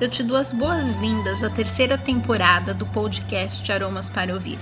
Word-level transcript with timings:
eu 0.00 0.08
te 0.08 0.22
dou 0.22 0.38
as 0.38 0.50
boas-vindas 0.50 1.44
à 1.44 1.50
terceira 1.50 1.98
temporada 1.98 2.72
do 2.72 2.86
podcast 2.86 3.70
Aromas 3.70 4.08
para 4.08 4.32
Ouvir. 4.32 4.58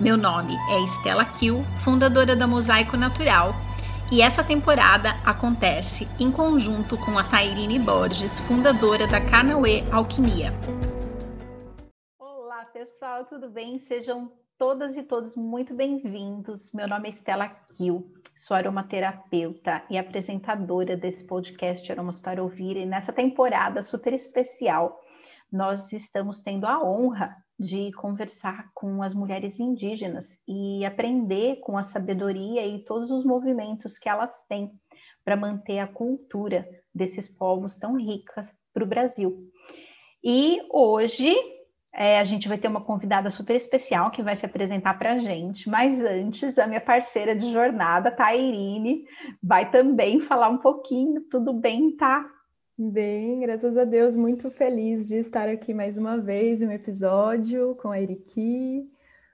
Meu 0.00 0.16
nome 0.16 0.52
é 0.72 0.80
Estela 0.80 1.24
Kiel, 1.24 1.62
fundadora 1.84 2.34
da 2.34 2.48
Mosaico 2.48 2.96
Natural, 2.96 3.54
e 4.12 4.20
essa 4.20 4.42
temporada 4.42 5.10
acontece 5.24 6.08
em 6.18 6.32
conjunto 6.32 6.98
com 6.98 7.16
a 7.16 7.22
Tairine 7.22 7.78
Borges, 7.78 8.40
fundadora 8.40 9.06
da 9.06 9.20
Canauê 9.20 9.84
Alquimia. 9.92 10.52
Olá, 12.18 12.64
pessoal, 12.64 13.24
tudo 13.26 13.48
bem? 13.48 13.78
Sejam 13.86 14.32
todas 14.58 14.96
e 14.96 15.02
todos 15.04 15.36
muito 15.36 15.74
bem-vindos. 15.74 16.72
Meu 16.72 16.88
nome 16.88 17.08
é 17.08 17.12
Estela 17.12 17.48
Kiel, 17.76 18.04
sou 18.36 18.56
aromaterapeuta 18.56 19.82
e 19.88 19.96
apresentadora 19.96 20.96
desse 20.96 21.24
podcast 21.24 21.90
Aromas 21.90 22.20
para 22.20 22.42
Ouvir. 22.42 22.76
E 22.76 22.84
nessa 22.84 23.12
temporada 23.12 23.80
super 23.82 24.12
especial, 24.12 25.00
nós 25.50 25.90
estamos 25.92 26.40
tendo 26.40 26.66
a 26.66 26.82
honra 26.84 27.34
de 27.58 27.90
conversar 27.92 28.70
com 28.74 29.02
as 29.02 29.14
mulheres 29.14 29.58
indígenas 29.58 30.38
e 30.46 30.84
aprender 30.84 31.56
com 31.60 31.78
a 31.78 31.82
sabedoria 31.82 32.66
e 32.66 32.84
todos 32.84 33.10
os 33.10 33.24
movimentos 33.24 33.98
que 33.98 34.08
elas 34.08 34.42
têm 34.46 34.78
para 35.24 35.36
manter 35.36 35.78
a 35.78 35.88
cultura 35.88 36.68
desses 36.94 37.26
povos 37.26 37.74
tão 37.74 37.96
ricas 37.96 38.54
para 38.74 38.84
o 38.84 38.86
Brasil. 38.86 39.50
E 40.22 40.60
hoje 40.70 41.34
é, 41.98 42.20
a 42.20 42.24
gente 42.24 42.46
vai 42.46 42.58
ter 42.58 42.68
uma 42.68 42.82
convidada 42.82 43.30
super 43.30 43.56
especial 43.56 44.10
que 44.10 44.22
vai 44.22 44.36
se 44.36 44.44
apresentar 44.44 44.98
para 44.98 45.14
a 45.14 45.18
gente, 45.18 45.66
mas 45.66 46.04
antes, 46.04 46.58
a 46.58 46.66
minha 46.66 46.80
parceira 46.80 47.34
de 47.34 47.50
jornada, 47.50 48.10
Tairine, 48.10 49.06
vai 49.42 49.70
também 49.70 50.20
falar 50.20 50.50
um 50.50 50.58
pouquinho. 50.58 51.22
Tudo 51.30 51.54
bem, 51.54 51.96
tá? 51.96 52.30
Bem, 52.76 53.40
graças 53.40 53.74
a 53.78 53.84
Deus, 53.84 54.14
muito 54.14 54.50
feliz 54.50 55.08
de 55.08 55.16
estar 55.16 55.48
aqui 55.48 55.72
mais 55.72 55.96
uma 55.96 56.18
vez 56.18 56.60
em 56.60 56.66
um 56.66 56.72
episódio 56.72 57.74
com 57.76 57.90
a 57.90 57.98
Eriki, 57.98 58.86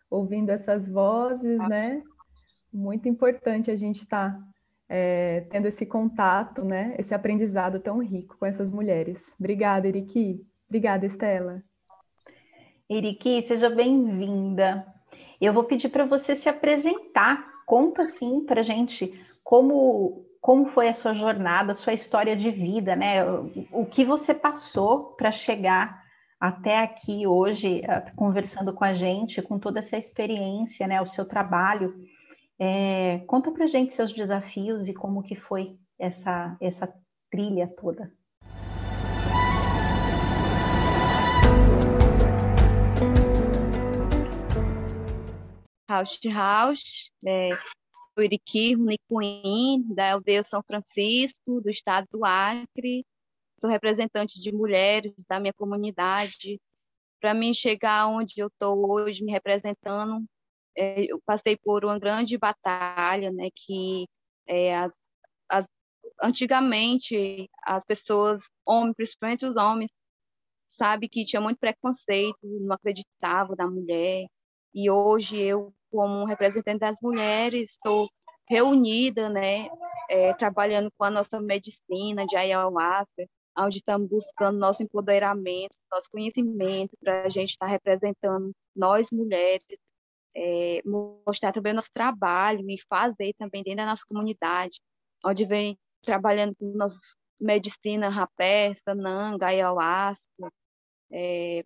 ouvindo 0.09 0.51
essas 0.51 0.89
vozes, 0.89 1.59
né? 1.69 2.01
Muito 2.73 3.09
importante 3.09 3.73
a 3.73 3.77
gente 3.77 4.03
estar 4.03 4.33
tá, 4.33 4.49
é, 4.89 5.41
tendo 5.51 5.67
esse 5.67 5.85
contato, 5.85 6.65
né? 6.65 6.95
Esse 6.97 7.13
aprendizado 7.13 7.81
tão 7.81 7.99
rico 7.99 8.37
com 8.39 8.47
essas 8.47 8.71
mulheres. 8.71 9.35
Obrigada, 9.37 9.89
Eriki. 9.89 10.47
Obrigada, 10.69 11.05
Estela. 11.05 11.61
Eriki, 12.97 13.43
seja 13.49 13.71
bem-vinda. 13.71 14.87
Eu 15.41 15.55
vou 15.55 15.65
pedir 15.65 15.89
para 15.89 16.05
você 16.05 16.37
se 16.37 16.49
apresentar. 16.49 17.43
Conta 17.65 18.03
assim 18.03 18.45
para 18.45 18.63
gente 18.63 19.19
como 19.43 20.27
como 20.43 20.67
foi 20.67 20.89
a 20.89 20.95
sua 20.95 21.15
jornada, 21.15 21.71
a 21.71 21.75
sua 21.75 21.93
história 21.93 22.35
de 22.35 22.51
vida, 22.51 22.97
né? 22.97 23.25
O, 23.71 23.87
que 23.87 24.05
você 24.05 24.35
passou 24.35 25.15
para 25.15 25.31
chegar 25.31 26.03
até 26.39 26.81
aqui 26.81 27.29
hoje, 27.29 27.81
conversando 28.17 28.73
com 28.73 28.85
a 28.85 28.93
gente, 28.93 29.41
com 29.41 29.57
toda 29.57 29.79
essa 29.79 29.97
experiência, 29.97 30.87
né? 30.89 31.01
O 31.01 31.07
seu 31.07 31.25
trabalho. 31.25 31.95
É, 32.59 33.23
conta 33.29 33.53
para 33.53 33.69
gente 33.69 33.93
seus 33.93 34.13
desafios 34.13 34.89
e 34.89 34.93
como 34.93 35.23
que 35.23 35.37
foi 35.37 35.79
essa 35.97 36.57
essa 36.61 36.93
trilha 37.31 37.69
toda. 37.69 38.13
House 45.93 46.19
House, 46.33 47.13
é, 47.27 47.51
sou 48.15 48.25
Iriqui 48.25 48.73
Runicuim, 48.73 49.85
da 49.95 50.13
aldeia 50.13 50.43
São 50.43 50.63
Francisco, 50.63 51.61
do 51.61 51.69
estado 51.69 52.09
do 52.11 52.25
Acre. 52.25 53.05
Sou 53.61 53.69
representante 53.69 54.41
de 54.41 54.51
mulheres 54.51 55.13
da 55.29 55.39
minha 55.39 55.53
comunidade. 55.53 56.59
Para 57.21 57.35
mim 57.35 57.53
chegar 57.53 58.07
onde 58.07 58.33
eu 58.39 58.47
estou 58.47 58.91
hoje, 58.91 59.23
me 59.23 59.31
representando, 59.31 60.25
é, 60.75 61.05
eu 61.13 61.21
passei 61.27 61.59
por 61.59 61.85
uma 61.85 61.99
grande 61.99 62.39
batalha, 62.39 63.31
né, 63.31 63.51
que 63.55 64.07
é, 64.47 64.75
as, 64.75 64.93
as, 65.47 65.67
antigamente 66.23 67.51
as 67.65 67.85
pessoas, 67.85 68.41
homens, 68.65 68.95
principalmente 68.97 69.45
os 69.45 69.57
homens, 69.57 69.91
sabe 70.69 71.07
que 71.07 71.23
tinha 71.27 71.41
muito 71.43 71.59
preconceito, 71.59 72.39
não 72.43 72.75
acreditavam 72.75 73.55
na 73.59 73.67
mulher. 73.67 74.27
E 74.75 74.91
hoje 74.91 75.39
eu 75.39 75.75
como 75.93 76.25
representante 76.25 76.79
das 76.81 76.97
mulheres, 77.03 77.73
estou 77.73 78.09
reunida, 78.49 79.29
né, 79.29 79.69
é, 80.11 80.35
trabalhando 80.35 80.91
com 80.97 81.05
a 81.05 81.11
nossa 81.11 81.41
medicina 81.41 82.27
de 82.27 82.37
ayahuasca, 82.37 83.27
onde 83.57 83.77
estamos 83.77 84.09
buscando 84.09 84.59
nosso 84.59 84.83
empoderamento, 84.83 85.75
nosso 85.91 86.09
conhecimento, 86.11 86.97
para 87.01 87.27
a 87.27 87.29
gente 87.29 87.51
estar 87.51 87.67
tá 87.67 87.71
representando 87.71 88.53
nós 88.75 89.09
mulheres, 89.13 89.79
é, 90.35 90.83
mostrar 90.85 91.53
também 91.53 91.73
o 91.73 91.77
nosso 91.77 91.91
trabalho 91.93 92.65
e 92.69 92.81
fazer 92.89 93.35
também 93.39 93.63
dentro 93.63 93.79
da 93.79 93.87
nossa 93.87 94.03
comunidade, 94.09 94.81
onde 95.25 95.45
vem 95.45 95.79
trabalhando 96.03 96.57
com 96.57 96.73
nossa 96.75 96.99
medicina 97.39 98.09
rapé, 98.09 98.75
sananga, 98.83 99.47
ayahuasca, 99.47 100.51
é, 101.13 101.65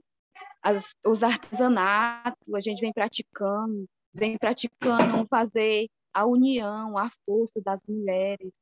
as, 0.63 0.95
os 1.05 1.23
artesanatos, 1.23 2.55
a 2.55 2.61
gente 2.61 2.81
vem 2.81 2.93
praticando, 2.93 3.87
vem 4.17 4.39
praticando 4.39 5.27
fazer 5.29 5.89
a 6.13 6.25
união, 6.25 6.97
a 6.97 7.11
força 7.27 7.61
das 7.61 7.81
mulheres, 7.87 8.53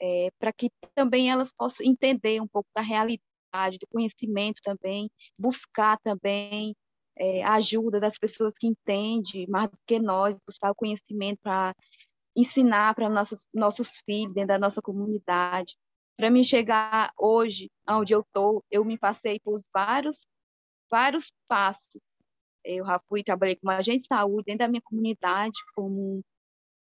é, 0.00 0.28
para 0.38 0.52
que 0.52 0.70
também 0.94 1.30
elas 1.30 1.52
possam 1.52 1.84
entender 1.86 2.40
um 2.40 2.46
pouco 2.46 2.68
da 2.74 2.82
realidade, 2.82 3.78
do 3.80 3.86
conhecimento 3.90 4.60
também, 4.62 5.10
buscar 5.38 5.98
também 6.00 6.76
é, 7.16 7.42
a 7.42 7.54
ajuda 7.54 7.98
das 7.98 8.18
pessoas 8.18 8.54
que 8.58 8.66
entendem 8.66 9.46
mais 9.48 9.70
do 9.70 9.78
que 9.86 9.98
nós, 9.98 10.36
buscar 10.46 10.70
o 10.70 10.74
conhecimento 10.74 11.38
para 11.42 11.74
ensinar 12.36 12.94
para 12.94 13.08
nossos 13.08 13.48
nossos 13.52 14.00
filhos 14.04 14.34
dentro 14.34 14.48
da 14.48 14.58
nossa 14.58 14.82
comunidade. 14.82 15.76
Para 16.16 16.30
mim 16.30 16.44
chegar 16.44 17.10
hoje, 17.18 17.70
onde 17.88 18.12
eu 18.14 18.20
estou, 18.20 18.62
eu 18.70 18.84
me 18.84 18.98
passei 18.98 19.40
por 19.40 19.58
vários 19.72 20.26
vários 20.90 21.32
passos 21.48 22.00
eu 22.68 22.84
já 22.84 23.00
fui, 23.08 23.22
trabalhei 23.22 23.56
como 23.56 23.72
agente 23.72 24.02
de 24.02 24.06
saúde 24.06 24.44
dentro 24.46 24.60
da 24.60 24.68
minha 24.68 24.82
comunidade, 24.82 25.58
como 25.74 26.22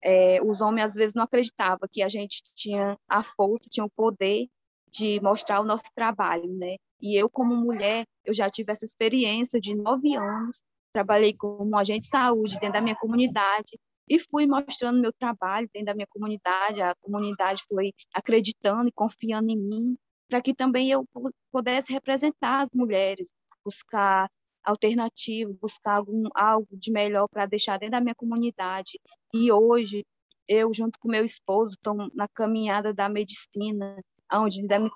é, 0.01 0.41
os 0.41 0.61
homens 0.61 0.87
às 0.87 0.93
vezes 0.93 1.13
não 1.13 1.23
acreditavam 1.23 1.87
que 1.91 2.01
a 2.01 2.09
gente 2.09 2.41
tinha 2.55 2.97
a 3.07 3.23
força, 3.23 3.69
tinha 3.69 3.85
o 3.85 3.89
poder 3.89 4.47
de 4.91 5.19
mostrar 5.21 5.61
o 5.61 5.65
nosso 5.65 5.83
trabalho, 5.93 6.51
né? 6.57 6.75
E 6.99 7.15
eu, 7.15 7.29
como 7.29 7.55
mulher, 7.55 8.05
eu 8.25 8.33
já 8.33 8.49
tive 8.49 8.71
essa 8.71 8.85
experiência 8.85 9.59
de 9.59 9.75
nove 9.75 10.15
anos, 10.15 10.61
trabalhei 10.91 11.33
como 11.33 11.77
agente 11.77 12.05
de 12.05 12.09
saúde 12.09 12.59
dentro 12.59 12.73
da 12.73 12.81
minha 12.81 12.95
comunidade 12.95 13.79
e 14.07 14.17
fui 14.19 14.47
mostrando 14.47 14.99
meu 14.99 15.13
trabalho 15.13 15.69
dentro 15.71 15.87
da 15.87 15.93
minha 15.93 16.07
comunidade, 16.07 16.81
a 16.81 16.95
comunidade 16.95 17.63
foi 17.67 17.93
acreditando 18.13 18.89
e 18.89 18.91
confiando 18.91 19.51
em 19.51 19.57
mim, 19.57 19.97
para 20.27 20.41
que 20.41 20.53
também 20.53 20.89
eu 20.89 21.05
pudesse 21.51 21.93
representar 21.93 22.63
as 22.63 22.69
mulheres, 22.73 23.29
buscar 23.63 24.27
alternativo, 24.63 25.57
buscar 25.61 25.95
algum, 25.95 26.27
algo 26.35 26.67
de 26.71 26.91
melhor 26.91 27.27
para 27.27 27.45
deixar 27.45 27.77
dentro 27.77 27.93
da 27.93 28.01
minha 28.01 28.15
comunidade. 28.15 28.99
E 29.33 29.51
hoje, 29.51 30.05
eu, 30.47 30.73
junto 30.73 30.99
com 30.99 31.07
meu 31.09 31.25
esposo, 31.25 31.73
estou 31.73 31.95
na 32.13 32.27
caminhada 32.27 32.93
da 32.93 33.07
medicina, 33.09 33.97
onde 34.31 34.65
dentro 34.65 34.91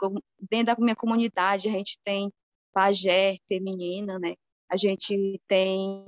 da 0.65 0.75
minha 0.77 0.95
comunidade 0.95 1.67
a 1.67 1.71
gente 1.71 1.97
tem 2.03 2.31
pajé 2.73 3.37
feminina, 3.47 4.17
né? 4.19 4.35
A 4.69 4.75
gente 4.75 5.39
tem 5.47 6.05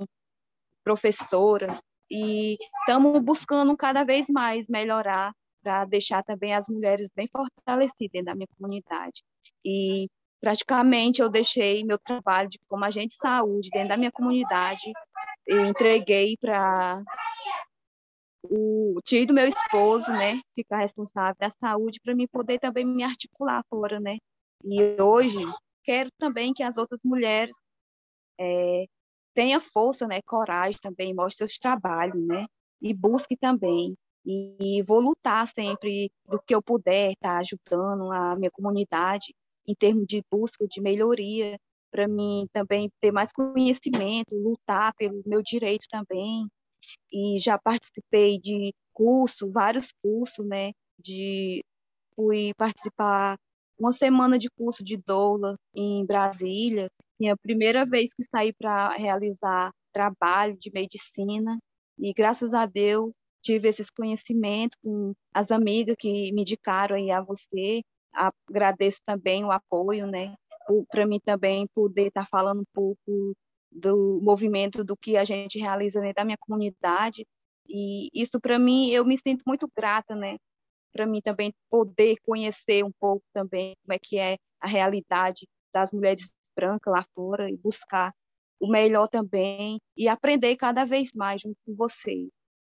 professora 0.84 1.78
e 2.10 2.56
estamos 2.80 3.22
buscando 3.22 3.76
cada 3.76 4.04
vez 4.04 4.28
mais 4.28 4.66
melhorar 4.68 5.32
para 5.62 5.84
deixar 5.84 6.22
também 6.22 6.54
as 6.54 6.68
mulheres 6.68 7.08
bem 7.14 7.28
fortalecidas 7.28 8.12
dentro 8.12 8.26
da 8.26 8.34
minha 8.34 8.48
comunidade. 8.56 9.22
E 9.64 10.08
praticamente 10.40 11.20
eu 11.20 11.28
deixei 11.28 11.84
meu 11.84 11.98
trabalho 11.98 12.48
de, 12.48 12.58
como 12.68 12.84
agente 12.84 13.10
de 13.10 13.16
saúde 13.16 13.70
dentro 13.70 13.88
da 13.88 13.96
minha 13.96 14.12
comunidade 14.12 14.92
e 15.46 15.54
entreguei 15.54 16.36
para 16.40 17.02
o 18.48 19.00
tio 19.04 19.26
do 19.26 19.34
meu 19.34 19.48
esposo, 19.48 20.10
né, 20.12 20.40
ficar 20.54 20.78
responsável 20.78 21.34
da 21.38 21.50
saúde 21.50 22.00
para 22.00 22.14
mim 22.14 22.26
poder 22.28 22.58
também 22.58 22.84
me 22.84 23.02
articular 23.02 23.64
fora, 23.68 23.98
né. 23.98 24.18
E 24.64 25.00
hoje 25.00 25.38
quero 25.82 26.10
também 26.18 26.52
que 26.52 26.62
as 26.62 26.76
outras 26.76 27.00
mulheres 27.04 27.56
é, 28.38 28.84
tenham 29.34 29.60
força, 29.60 30.06
né, 30.06 30.20
coragem 30.22 30.78
também, 30.80 31.14
mostre 31.14 31.38
seus 31.38 31.58
trabalhos, 31.58 32.24
né, 32.26 32.46
e 32.80 32.94
busque 32.94 33.36
também. 33.36 33.96
E, 34.24 34.78
e 34.78 34.82
vou 34.82 35.00
lutar 35.00 35.46
sempre 35.46 36.10
do 36.24 36.40
que 36.44 36.54
eu 36.54 36.60
puder, 36.60 37.12
estar 37.12 37.34
tá, 37.34 37.38
ajudando 37.38 38.10
a 38.10 38.34
minha 38.36 38.50
comunidade 38.50 39.32
em 39.66 39.74
termos 39.74 40.06
de 40.06 40.22
busca 40.30 40.66
de 40.68 40.80
melhoria, 40.80 41.56
para 41.90 42.08
mim 42.08 42.46
também 42.52 42.90
ter 43.00 43.12
mais 43.12 43.32
conhecimento, 43.32 44.34
lutar 44.34 44.92
pelo 44.96 45.22
meu 45.26 45.42
direito 45.42 45.86
também. 45.90 46.46
E 47.12 47.38
já 47.40 47.58
participei 47.58 48.38
de 48.40 48.72
curso, 48.92 49.50
vários 49.50 49.90
cursos, 50.02 50.46
né? 50.46 50.72
De 50.98 51.62
fui 52.14 52.52
participar 52.56 53.36
uma 53.78 53.92
semana 53.92 54.38
de 54.38 54.48
curso 54.50 54.82
de 54.84 54.96
doula 54.96 55.56
em 55.74 56.04
Brasília, 56.06 56.88
minha 57.20 57.36
primeira 57.36 57.84
vez 57.84 58.12
que 58.14 58.24
saí 58.24 58.52
para 58.52 58.90
realizar 58.96 59.70
trabalho 59.92 60.56
de 60.58 60.70
medicina, 60.72 61.58
e 61.98 62.12
graças 62.12 62.54
a 62.54 62.66
Deus 62.66 63.12
tive 63.42 63.68
esses 63.68 63.88
conhecimentos 63.90 64.78
com 64.82 65.12
as 65.32 65.50
amigas 65.50 65.96
que 65.98 66.32
me 66.32 66.42
indicaram 66.42 66.96
aí 66.96 67.10
a 67.10 67.22
você. 67.22 67.82
Agradeço 68.16 69.00
também 69.04 69.44
o 69.44 69.52
apoio, 69.52 70.06
né? 70.06 70.34
Para 70.90 71.06
mim 71.06 71.20
também 71.20 71.66
poder 71.74 72.08
estar 72.08 72.22
tá 72.22 72.28
falando 72.28 72.62
um 72.62 72.66
pouco 72.72 73.36
do 73.70 74.20
movimento 74.22 74.82
do 74.82 74.96
que 74.96 75.16
a 75.16 75.24
gente 75.24 75.58
realiza 75.58 76.00
dentro 76.00 76.16
da 76.16 76.24
minha 76.24 76.38
comunidade. 76.38 77.26
E 77.68 78.08
isso 78.14 78.40
para 78.40 78.58
mim 78.58 78.90
eu 78.90 79.04
me 79.04 79.18
sinto 79.18 79.42
muito 79.46 79.70
grata, 79.76 80.14
né? 80.14 80.36
Para 80.92 81.06
mim 81.06 81.20
também 81.20 81.52
poder 81.70 82.16
conhecer 82.22 82.84
um 82.84 82.92
pouco 82.98 83.24
também 83.32 83.74
como 83.82 83.92
é 83.94 83.98
que 83.98 84.18
é 84.18 84.38
a 84.60 84.66
realidade 84.66 85.46
das 85.72 85.92
mulheres 85.92 86.30
brancas 86.56 86.92
lá 86.92 87.04
fora 87.14 87.50
e 87.50 87.56
buscar 87.56 88.12
o 88.58 88.66
melhor 88.66 89.08
também 89.08 89.78
e 89.96 90.08
aprender 90.08 90.56
cada 90.56 90.84
vez 90.86 91.12
mais 91.12 91.42
junto 91.42 91.56
com 91.66 91.74
vocês. 91.74 92.30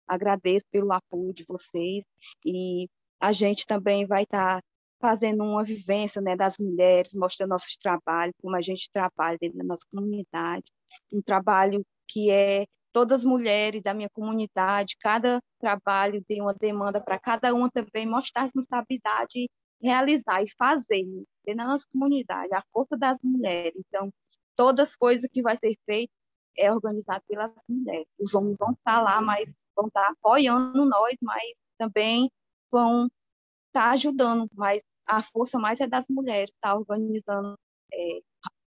Agradeço 0.07 0.65
pelo 0.71 0.93
apoio 0.93 1.33
de 1.33 1.45
vocês 1.49 2.05
e 2.45 2.89
a 3.21 3.33
gente 3.33 3.67
também 3.67 4.07
vai 4.07 4.23
estar 4.23 4.61
tá 4.61 4.63
fazendo 5.03 5.43
uma 5.43 5.65
vivência 5.65 6.23
né, 6.23 6.37
das 6.37 6.57
mulheres, 6.57 7.13
mostrando 7.13 7.51
nossos 7.51 7.77
trabalhos, 7.77 8.35
como 8.41 8.57
a 8.57 8.63
gente 8.63 8.89
trabalha 8.93 9.37
dentro 9.41 9.59
da 9.59 9.65
nossa 9.65 9.85
comunidade, 9.93 10.71
um 11.13 11.21
trabalho 11.21 11.85
que 12.07 12.31
é 12.31 12.65
todas 12.93 13.21
as 13.21 13.25
mulheres 13.25 13.83
da 13.83 13.93
minha 13.93 14.09
comunidade, 14.11 14.97
cada 15.01 15.41
trabalho 15.59 16.23
tem 16.29 16.41
uma 16.41 16.55
demanda 16.55 17.01
para 17.01 17.19
cada 17.19 17.53
uma 17.53 17.69
também 17.71 18.07
mostrar 18.07 18.43
responsabilidade 18.43 19.49
realizar 19.83 20.43
e 20.43 20.51
fazer 20.57 21.05
né, 21.05 21.25
dentro 21.45 21.59
da 21.59 21.67
nossa 21.67 21.87
comunidade, 21.93 22.55
a 22.55 22.63
força 22.73 22.97
das 22.97 23.19
mulheres. 23.23 23.75
Então, 23.89 24.13
todas 24.55 24.91
as 24.91 24.97
coisas 24.97 25.29
que 25.31 25.43
vai 25.43 25.57
ser 25.57 25.77
feito 25.85 26.13
é 26.57 26.73
organizado 26.73 27.25
pelas 27.27 27.53
mulheres. 27.69 28.07
Os 28.19 28.33
homens 28.35 28.57
vão 28.59 28.71
estar 28.73 29.01
lá, 29.01 29.21
mas 29.21 29.51
vão 29.75 29.89
estar 29.89 30.09
apoiando 30.11 30.85
nós, 30.85 31.17
mas 31.21 31.43
também 31.77 32.31
vão 32.71 33.11
estar 33.67 33.91
ajudando, 33.91 34.49
mas 34.55 34.81
a 35.07 35.23
força 35.23 35.59
mais 35.59 35.81
é 35.81 35.87
das 35.87 36.07
mulheres, 36.09 36.51
está 36.55 36.75
organizando. 36.75 37.59
É, 37.93 38.21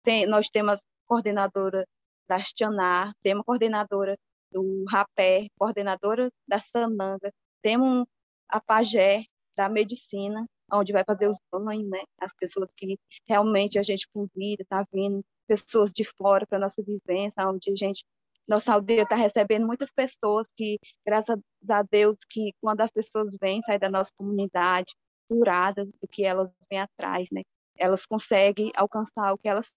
tem, 0.04 0.26
nós 0.26 0.50
temos 0.50 0.80
coordenadora 1.08 1.86
da 2.28 2.40
Stianar, 2.40 3.14
temos 3.22 3.44
coordenadora 3.46 4.18
do 4.52 4.86
Rapé, 4.90 5.48
coordenadora 5.58 6.30
da 6.48 6.60
Sananga, 6.60 7.32
temos 7.62 8.06
a 8.48 8.60
Pagé 8.62 9.26
da 9.56 9.70
Medicina, 9.70 10.46
onde 10.72 10.94
vai 10.94 11.04
fazer 11.04 11.28
os 11.28 11.38
banhos, 11.52 11.90
né? 11.90 12.04
As 12.20 12.34
pessoas 12.34 12.72
que 12.76 12.98
realmente 13.28 13.78
a 13.78 13.84
gente 13.84 14.08
convida, 14.14 14.64
tá 14.68 14.86
vindo 14.94 15.22
pessoas 15.48 15.92
de 15.92 16.04
fora 16.18 16.46
para 16.48 16.60
nossa 16.60 16.82
vivência, 16.82 17.48
onde 17.48 17.72
a 17.72 17.76
gente 17.76 18.04
nossa 18.48 18.74
aldeia 18.74 19.04
está 19.04 19.16
recebendo 19.16 19.66
muitas 19.66 19.92
pessoas 19.92 20.48
que, 20.58 20.78
graças 21.06 21.40
a 21.70 21.84
Deus, 21.84 22.18
que 22.30 22.52
quando 22.60 22.82
as 22.82 22.92
pessoas 22.92 23.36
vêm, 23.40 23.62
saem 23.62 23.80
da 23.80 23.90
nossa 23.90 24.12
comunidade, 24.18 24.94
curadas 25.32 25.88
do 26.02 26.08
que 26.10 26.26
elas 26.26 26.52
vêm 26.70 26.80
atrás, 26.80 27.30
né? 27.32 27.42
Elas 27.78 28.06
conseguem 28.06 28.70
alcançar 28.76 29.32
o 29.32 29.38
que 29.38 29.48
elas 29.48 29.72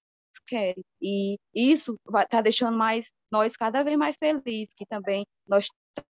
querem. 0.48 0.82
E 1.00 1.36
isso 1.54 1.96
está 2.18 2.40
deixando 2.40 2.76
mais 2.76 3.12
nós 3.30 3.56
cada 3.56 3.84
vez 3.84 3.96
mais 3.96 4.16
felizes, 4.16 4.74
que 4.74 4.84
também 4.84 5.24
nós 5.46 5.66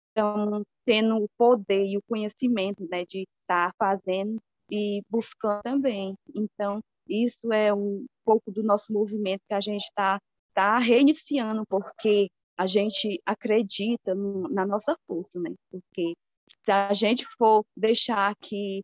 estamos 0.08 0.64
tendo 0.85 1.17
o 1.23 1.29
poder 1.38 1.87
e 1.87 1.96
o 1.96 2.02
conhecimento 2.08 2.85
né, 2.90 3.05
de 3.05 3.20
estar 3.43 3.70
tá 3.70 3.75
fazendo 3.79 4.38
e 4.69 5.02
buscando 5.08 5.62
também. 5.62 6.14
Então, 6.34 6.81
isso 7.08 7.52
é 7.52 7.73
um 7.73 8.05
pouco 8.25 8.50
do 8.50 8.64
nosso 8.64 8.93
movimento 8.93 9.43
que 9.49 9.55
a 9.55 9.61
gente 9.61 9.84
está 9.84 10.19
tá 10.52 10.79
reiniciando, 10.79 11.64
porque 11.69 12.29
a 12.56 12.67
gente 12.67 13.23
acredita 13.25 14.17
no, 14.17 14.49
na 14.49 14.67
nossa 14.67 14.96
força, 15.06 15.38
né? 15.38 15.55
Porque 15.70 16.14
se 16.64 16.73
a 16.73 16.93
gente 16.93 17.25
for 17.38 17.64
deixar 17.76 18.34
que 18.41 18.82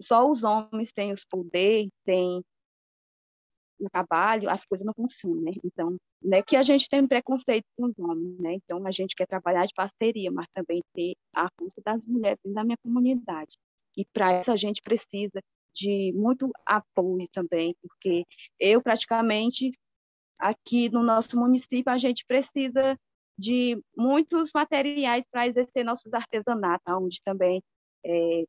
só 0.00 0.28
os 0.30 0.44
homens 0.44 0.92
têm 0.92 1.12
os 1.12 1.24
poderes, 1.24 1.90
têm 2.04 2.42
o 3.80 3.88
trabalho, 3.88 4.50
as 4.50 4.64
coisas 4.64 4.84
não 4.84 4.92
funcionam, 4.92 5.42
né? 5.42 5.52
Então, 5.64 5.96
não 6.20 6.38
é 6.38 6.42
que 6.42 6.56
a 6.56 6.62
gente 6.62 6.88
tem 6.88 7.06
preconceito 7.06 7.64
com 7.76 7.86
os 7.86 7.98
homens, 7.98 8.38
né? 8.38 8.54
Então, 8.54 8.84
a 8.86 8.90
gente 8.90 9.14
quer 9.14 9.26
trabalhar 9.26 9.66
de 9.66 9.74
parceria, 9.74 10.30
mas 10.30 10.46
também 10.52 10.82
ter 10.94 11.14
a 11.34 11.48
força 11.58 11.80
das 11.84 12.04
mulheres 12.04 12.38
da 12.44 12.64
minha 12.64 12.76
comunidade. 12.82 13.56
E 13.96 14.04
para 14.12 14.40
isso 14.40 14.50
a 14.50 14.56
gente 14.56 14.82
precisa 14.82 15.40
de 15.74 16.12
muito 16.12 16.50
apoio 16.66 17.28
também, 17.32 17.74
porque 17.80 18.24
eu 18.58 18.82
praticamente 18.82 19.72
aqui 20.38 20.88
no 20.88 21.02
nosso 21.02 21.38
município 21.38 21.92
a 21.92 21.98
gente 21.98 22.24
precisa 22.26 22.96
de 23.38 23.80
muitos 23.96 24.50
materiais 24.52 25.24
para 25.30 25.46
exercer 25.46 25.84
nossos 25.84 26.12
artesanatos, 26.12 26.92
onde 26.92 27.20
também 27.24 27.62
é, 28.04 28.44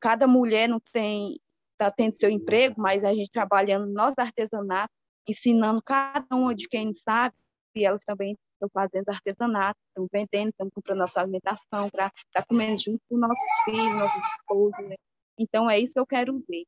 cada 0.00 0.26
mulher 0.26 0.68
não 0.68 0.80
tem 0.92 1.38
está 1.80 1.90
tendo 1.90 2.14
seu 2.14 2.28
emprego, 2.28 2.78
mas 2.78 3.02
a 3.04 3.14
gente 3.14 3.30
trabalhando 3.30 3.86
no 3.86 3.94
nosso 3.94 4.14
artesanato, 4.18 4.92
ensinando 5.26 5.82
cada 5.82 6.26
uma 6.30 6.54
de 6.54 6.68
quem 6.68 6.92
sabe, 6.92 7.34
e 7.74 7.84
elas 7.86 8.04
também 8.04 8.36
estão 8.52 8.68
fazendo 8.68 9.08
artesanato, 9.08 9.78
estão 9.88 10.06
vendendo, 10.12 10.50
estão 10.50 10.68
comprando 10.70 10.98
nossa 10.98 11.20
alimentação 11.20 11.88
para 11.88 12.06
estar 12.06 12.42
tá 12.42 12.44
comendo 12.46 12.78
junto 12.78 13.00
com 13.08 13.16
nossos 13.16 13.50
filhos, 13.64 13.98
nossos 13.98 14.22
esposos. 14.36 14.88
Né? 14.88 14.96
Então, 15.38 15.70
é 15.70 15.78
isso 15.78 15.94
que 15.94 16.00
eu 16.00 16.06
quero 16.06 16.38
ver 16.46 16.64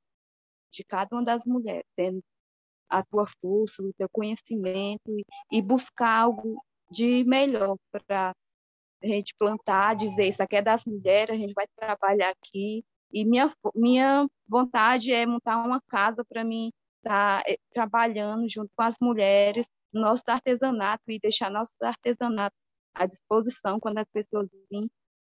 de 0.72 0.82
cada 0.84 1.14
uma 1.14 1.22
das 1.22 1.44
mulheres, 1.44 1.84
tendo 1.94 2.22
a 2.88 3.02
tua 3.04 3.26
força, 3.40 3.82
o 3.82 3.92
teu 3.92 4.08
conhecimento 4.10 5.02
e, 5.08 5.24
e 5.50 5.60
buscar 5.60 6.22
algo 6.22 6.62
de 6.90 7.24
melhor 7.24 7.76
para 7.90 8.32
a 9.02 9.06
gente 9.06 9.34
plantar, 9.38 9.96
dizer 9.96 10.28
isso 10.28 10.42
aqui 10.42 10.56
é 10.56 10.62
das 10.62 10.84
mulheres, 10.84 11.34
a 11.34 11.38
gente 11.38 11.52
vai 11.52 11.66
trabalhar 11.76 12.30
aqui. 12.30 12.84
E 13.12 13.24
minha, 13.24 13.52
minha 13.74 14.26
vontade 14.48 15.12
é 15.12 15.26
montar 15.26 15.64
uma 15.64 15.80
casa 15.88 16.24
para 16.24 16.42
mim 16.44 16.70
estar 16.98 17.42
tá, 17.42 17.50
é, 17.50 17.56
trabalhando 17.74 18.48
junto 18.48 18.70
com 18.74 18.82
as 18.82 18.94
mulheres, 19.00 19.66
nosso 19.92 20.22
artesanato 20.28 21.02
e 21.08 21.18
deixar 21.18 21.50
nosso 21.50 21.74
artesanato 21.82 22.56
à 22.94 23.06
disposição 23.06 23.78
quando 23.78 23.98
as 23.98 24.08
pessoas 24.10 24.48
virem 24.70 24.90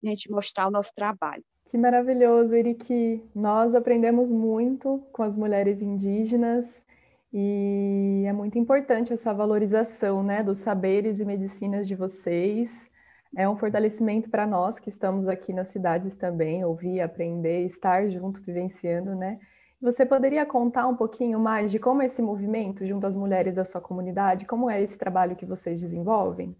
a 0.05 0.09
gente 0.09 0.31
mostrar 0.31 0.69
o 0.69 0.71
nosso 0.71 0.93
trabalho. 0.95 1.45
Que 1.65 1.77
maravilhoso, 1.77 2.55
Eriki. 2.55 3.23
Nós 3.35 3.75
aprendemos 3.75 4.31
muito 4.31 5.03
com 5.13 5.23
as 5.23 5.37
mulheres 5.37 5.83
indígenas 5.83 6.85
e 7.33 8.25
é 8.27 8.33
muito 8.33 8.57
importante 8.59 9.13
essa 9.13 9.35
valorização 9.35 10.23
né, 10.23 10.43
dos 10.43 10.59
saberes 10.59 11.19
e 11.19 11.25
medicinas 11.25 11.89
de 11.89 11.97
vocês. 11.97 12.89
É 13.35 13.49
um 13.49 13.57
fortalecimento 13.57 14.31
para 14.31 14.47
nós 14.47 14.79
que 14.79 14.89
estamos 14.89 15.27
aqui 15.27 15.53
nas 15.53 15.71
cidades 15.71 16.17
também, 16.17 16.65
ouvir, 16.65 17.01
aprender, 17.01 17.65
estar 17.65 18.09
junto, 18.09 18.43
vivenciando, 18.43 19.15
né? 19.15 19.39
Você 19.81 20.07
poderia 20.07 20.45
contar 20.47 20.87
um 20.87 20.97
pouquinho 20.97 21.39
mais 21.39 21.71
de 21.71 21.79
como 21.79 22.03
é 22.03 22.07
esse 22.07 22.23
movimento 22.23 22.87
junto 22.87 23.07
às 23.07 23.17
mulheres 23.17 23.57
da 23.57 23.65
sua 23.65 23.81
comunidade, 23.81 24.47
como 24.47 24.71
é 24.71 24.83
esse 24.83 24.97
trabalho 24.97 25.37
que 25.37 25.45
vocês 25.45 25.81
desenvolvem? 25.81 26.57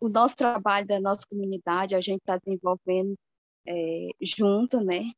o 0.00 0.08
nosso 0.08 0.34
trabalho 0.34 0.86
da 0.86 0.98
nossa 0.98 1.24
comunidade, 1.28 1.94
a 1.94 2.00
gente 2.00 2.20
está 2.20 2.38
desenvolvendo 2.38 3.14
é, 3.66 4.08
junto, 4.20 4.80
né, 4.80 5.12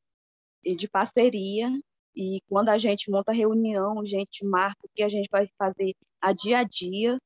de 0.76 0.88
parceria, 0.88 1.70
e 2.14 2.40
quando 2.48 2.68
a 2.68 2.78
gente 2.78 3.10
monta 3.10 3.32
reunião, 3.32 4.00
a 4.00 4.04
gente 4.06 4.44
marca 4.44 4.78
o 4.84 4.90
que 4.94 5.02
a 5.02 5.08
gente 5.08 5.28
vai 5.30 5.48
fazer 5.58 5.94
a 6.20 6.32
dia 6.32 6.58
a 6.58 6.64
dia, 6.64 7.18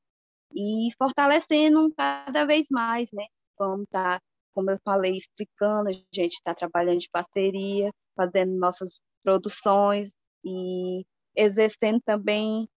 e 0.53 0.89
fortalecendo 0.97 1.93
cada 1.95 2.45
vez 2.45 2.65
mais, 2.71 3.09
né, 3.11 3.25
vamos 3.57 3.83
estar, 3.83 4.19
tá, 4.19 4.25
como 4.53 4.71
eu 4.71 4.79
falei, 4.83 5.17
explicando, 5.17 5.89
a 5.89 5.91
gente 5.91 6.33
está 6.33 6.53
trabalhando 6.53 6.99
de 6.99 7.09
parceria, 7.09 7.91
fazendo 8.15 8.57
nossas 8.57 8.99
produções, 9.23 10.15
e 10.43 11.05
exercendo 11.35 12.01
também 12.01 12.67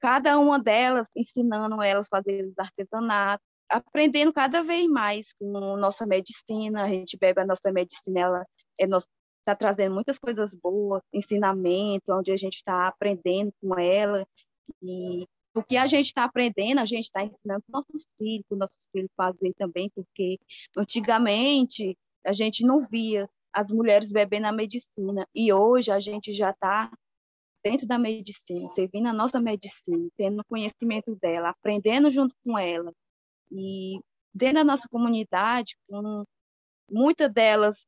cada 0.00 0.38
uma 0.38 0.58
delas, 0.58 1.08
ensinando 1.14 1.80
elas 1.82 2.06
a 2.10 2.16
fazer 2.16 2.46
os 2.46 2.58
artesanatos, 2.58 3.46
aprendendo 3.68 4.32
cada 4.32 4.62
vez 4.62 4.88
mais 4.88 5.32
com 5.38 5.76
nossa 5.76 6.04
medicina, 6.06 6.84
a 6.84 6.88
gente 6.88 7.16
bebe 7.16 7.40
a 7.40 7.46
nossa 7.46 7.70
medicina, 7.72 8.20
ela 8.20 8.46
é 8.78 8.86
está 9.40 9.54
trazendo 9.54 9.94
muitas 9.94 10.18
coisas 10.18 10.54
boas, 10.54 11.02
ensinamento, 11.12 12.12
onde 12.12 12.30
a 12.32 12.36
gente 12.36 12.54
está 12.54 12.86
aprendendo 12.86 13.52
com 13.60 13.78
ela, 13.78 14.26
e 14.82 15.26
o 15.54 15.62
que 15.62 15.76
a 15.76 15.86
gente 15.86 16.06
está 16.06 16.24
aprendendo, 16.24 16.78
a 16.78 16.84
gente 16.84 17.04
está 17.04 17.24
ensinando 17.24 17.62
para 17.66 17.80
nossos 17.80 18.06
filhos, 18.16 18.44
para 18.48 18.58
nossos 18.58 18.78
filhos 18.92 19.10
fazer 19.16 19.52
também, 19.54 19.90
porque 19.94 20.38
antigamente 20.76 21.96
a 22.24 22.32
gente 22.32 22.64
não 22.64 22.82
via 22.82 23.28
as 23.52 23.70
mulheres 23.70 24.12
bebendo 24.12 24.46
a 24.46 24.52
medicina, 24.52 25.26
e 25.34 25.52
hoje 25.52 25.90
a 25.90 25.98
gente 25.98 26.32
já 26.32 26.50
está 26.50 26.92
dentro 27.64 27.86
da 27.86 27.98
medicina, 27.98 28.70
servindo 28.70 29.08
a 29.08 29.12
nossa 29.12 29.40
medicina, 29.40 30.08
tendo 30.16 30.44
conhecimento 30.44 31.16
dela, 31.16 31.50
aprendendo 31.50 32.10
junto 32.10 32.34
com 32.44 32.58
ela, 32.58 32.92
e 33.50 33.98
dentro 34.32 34.56
da 34.56 34.64
nossa 34.64 34.88
comunidade, 34.88 35.76
com 35.88 36.24
muitas 36.88 37.32
delas, 37.32 37.84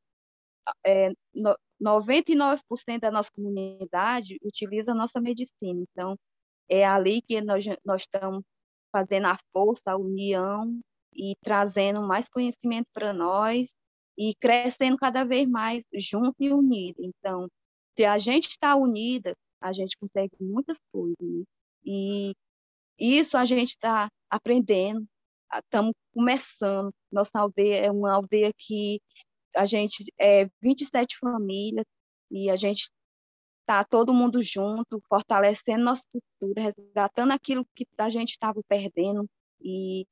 é, 0.85 1.11
no, 1.35 1.57
99% 1.83 3.01
da 3.01 3.11
nossa 3.11 3.31
comunidade 3.35 4.39
utiliza 4.43 4.93
a 4.93 4.95
nossa 4.95 5.21
medicina. 5.21 5.85
Então, 5.91 6.17
é 6.69 6.87
ali 6.87 7.21
que 7.23 7.41
nós, 7.41 7.65
nós 7.85 8.03
estamos 8.03 8.43
fazendo 8.93 9.27
a 9.27 9.39
força, 9.53 9.93
a 9.93 9.97
união 9.97 10.81
e 11.13 11.35
trazendo 11.43 12.03
mais 12.03 12.29
conhecimento 12.29 12.87
para 12.93 13.13
nós 13.13 13.75
e 14.17 14.35
crescendo 14.37 14.97
cada 14.97 15.25
vez 15.25 15.49
mais 15.49 15.85
junto 15.95 16.37
e 16.41 16.53
unido. 16.53 17.03
Então, 17.03 17.49
se 17.97 18.05
a 18.05 18.19
gente 18.19 18.49
está 18.51 18.77
unida, 18.77 19.35
a 19.61 19.73
gente 19.73 19.97
consegue 19.99 20.33
muitas 20.41 20.79
coisas. 20.93 21.19
Né? 21.21 21.45
E 21.85 22.33
isso 22.99 23.37
a 23.37 23.45
gente 23.45 23.71
está 23.71 24.09
aprendendo, 24.31 25.05
estamos 25.53 25.93
começando. 26.15 26.93
Nossa 27.11 27.39
aldeia 27.39 27.87
é 27.87 27.91
uma 27.91 28.13
aldeia 28.15 28.53
que 28.57 29.01
a 29.55 29.65
gente 29.65 30.05
é 30.19 30.49
27 30.61 31.19
famílias 31.19 31.87
e 32.31 32.51
a 32.51 32.57
gente 32.57 32.91
está 33.61 33.85
todo 33.85 34.15
mundo 34.15 34.43
junto, 34.43 35.03
fortalecendo 35.09 35.85
nossa 35.85 36.03
cultura, 36.11 36.63
resgatando 36.63 37.33
aquilo 37.33 37.67
que 37.75 37.87
a 37.99 38.11
gente 38.11 38.31
estava 38.31 38.61
perdendo 38.69 39.29
e 39.61 40.07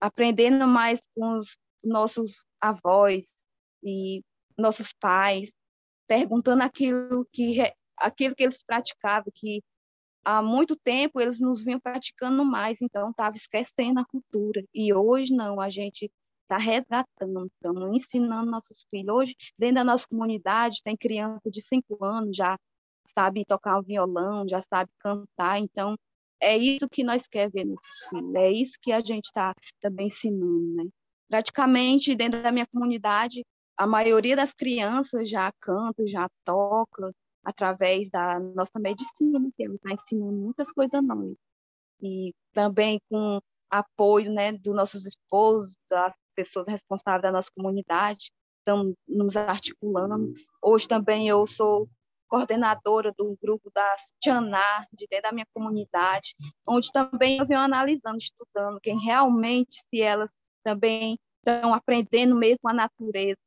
aprendendo 0.00 0.66
mais 0.66 1.00
com 1.14 1.38
os 1.38 1.56
nossos 1.82 2.44
avós 2.60 3.34
e 3.82 4.22
nossos 4.56 4.92
pais, 4.92 5.52
perguntando 6.06 6.62
aquilo 6.62 7.26
que 7.32 7.58
aquilo 7.96 8.34
que 8.34 8.44
eles 8.44 8.62
praticavam, 8.62 9.32
que 9.34 9.62
há 10.24 10.40
muito 10.42 10.76
tempo 10.76 11.20
eles 11.20 11.40
nos 11.40 11.64
vinham 11.64 11.80
praticando 11.80 12.44
mais, 12.44 12.80
então 12.80 13.10
estava 13.10 13.36
esquecendo 13.36 14.00
a 14.00 14.04
cultura. 14.04 14.64
E 14.72 14.92
hoje 14.94 15.34
não, 15.34 15.60
a 15.60 15.68
gente 15.68 16.10
está 16.48 16.56
resgatando, 16.56 17.46
estamos 17.46 17.96
ensinando 17.96 18.50
nossos 18.50 18.84
filhos. 18.90 19.14
Hoje, 19.14 19.36
dentro 19.58 19.76
da 19.76 19.84
nossa 19.84 20.06
comunidade, 20.08 20.82
tem 20.82 20.96
criança 20.96 21.50
de 21.50 21.60
cinco 21.60 22.02
anos, 22.02 22.34
já 22.36 22.58
sabe 23.14 23.44
tocar 23.44 23.78
um 23.78 23.82
violão, 23.82 24.48
já 24.48 24.60
sabe 24.62 24.90
cantar, 24.98 25.60
então 25.60 25.96
é 26.40 26.56
isso 26.56 26.88
que 26.88 27.04
nós 27.04 27.26
queremos 27.26 27.54
ver 27.54 27.74
filhos, 28.10 28.34
é 28.34 28.50
isso 28.50 28.78
que 28.80 28.92
a 28.92 29.00
gente 29.00 29.26
está 29.26 29.54
também 29.80 30.06
ensinando, 30.06 30.76
né? 30.76 30.84
Praticamente, 31.28 32.14
dentro 32.14 32.42
da 32.42 32.50
minha 32.50 32.66
comunidade, 32.66 33.44
a 33.76 33.86
maioria 33.86 34.34
das 34.34 34.52
crianças 34.54 35.28
já 35.28 35.52
canta, 35.60 36.06
já 36.06 36.28
toca 36.44 37.12
através 37.44 38.08
da 38.10 38.40
nossa 38.40 38.78
medicina, 38.78 39.38
que 39.56 39.62
ele 39.62 39.74
está 39.76 39.92
ensinando 39.92 40.32
muitas 40.32 40.72
coisas 40.72 41.02
não. 41.02 41.34
E 42.00 42.32
também 42.52 43.00
com 43.10 43.40
apoio 43.70 44.32
né, 44.32 44.52
dos 44.52 44.74
nossos 44.74 45.04
esposos, 45.06 45.76
das 45.90 46.14
pessoas 46.38 46.68
responsáveis 46.68 47.22
da 47.22 47.32
nossa 47.32 47.50
comunidade, 47.52 48.30
estão 48.60 48.94
nos 49.08 49.36
articulando. 49.36 50.32
Hoje 50.62 50.86
também 50.86 51.26
eu 51.26 51.44
sou 51.48 51.88
coordenadora 52.28 53.12
do 53.18 53.36
grupo 53.42 53.72
das 53.74 54.12
Tchaná, 54.22 54.86
de 54.92 55.08
dentro 55.10 55.30
da 55.30 55.32
minha 55.32 55.46
comunidade, 55.52 56.36
onde 56.64 56.92
também 56.92 57.38
eu 57.38 57.46
venho 57.46 57.58
analisando, 57.58 58.18
estudando 58.18 58.80
quem 58.80 59.00
realmente, 59.00 59.80
se 59.90 60.00
elas 60.00 60.30
também 60.62 61.18
estão 61.38 61.74
aprendendo 61.74 62.36
mesmo 62.36 62.68
a 62.68 62.72
natureza. 62.72 63.40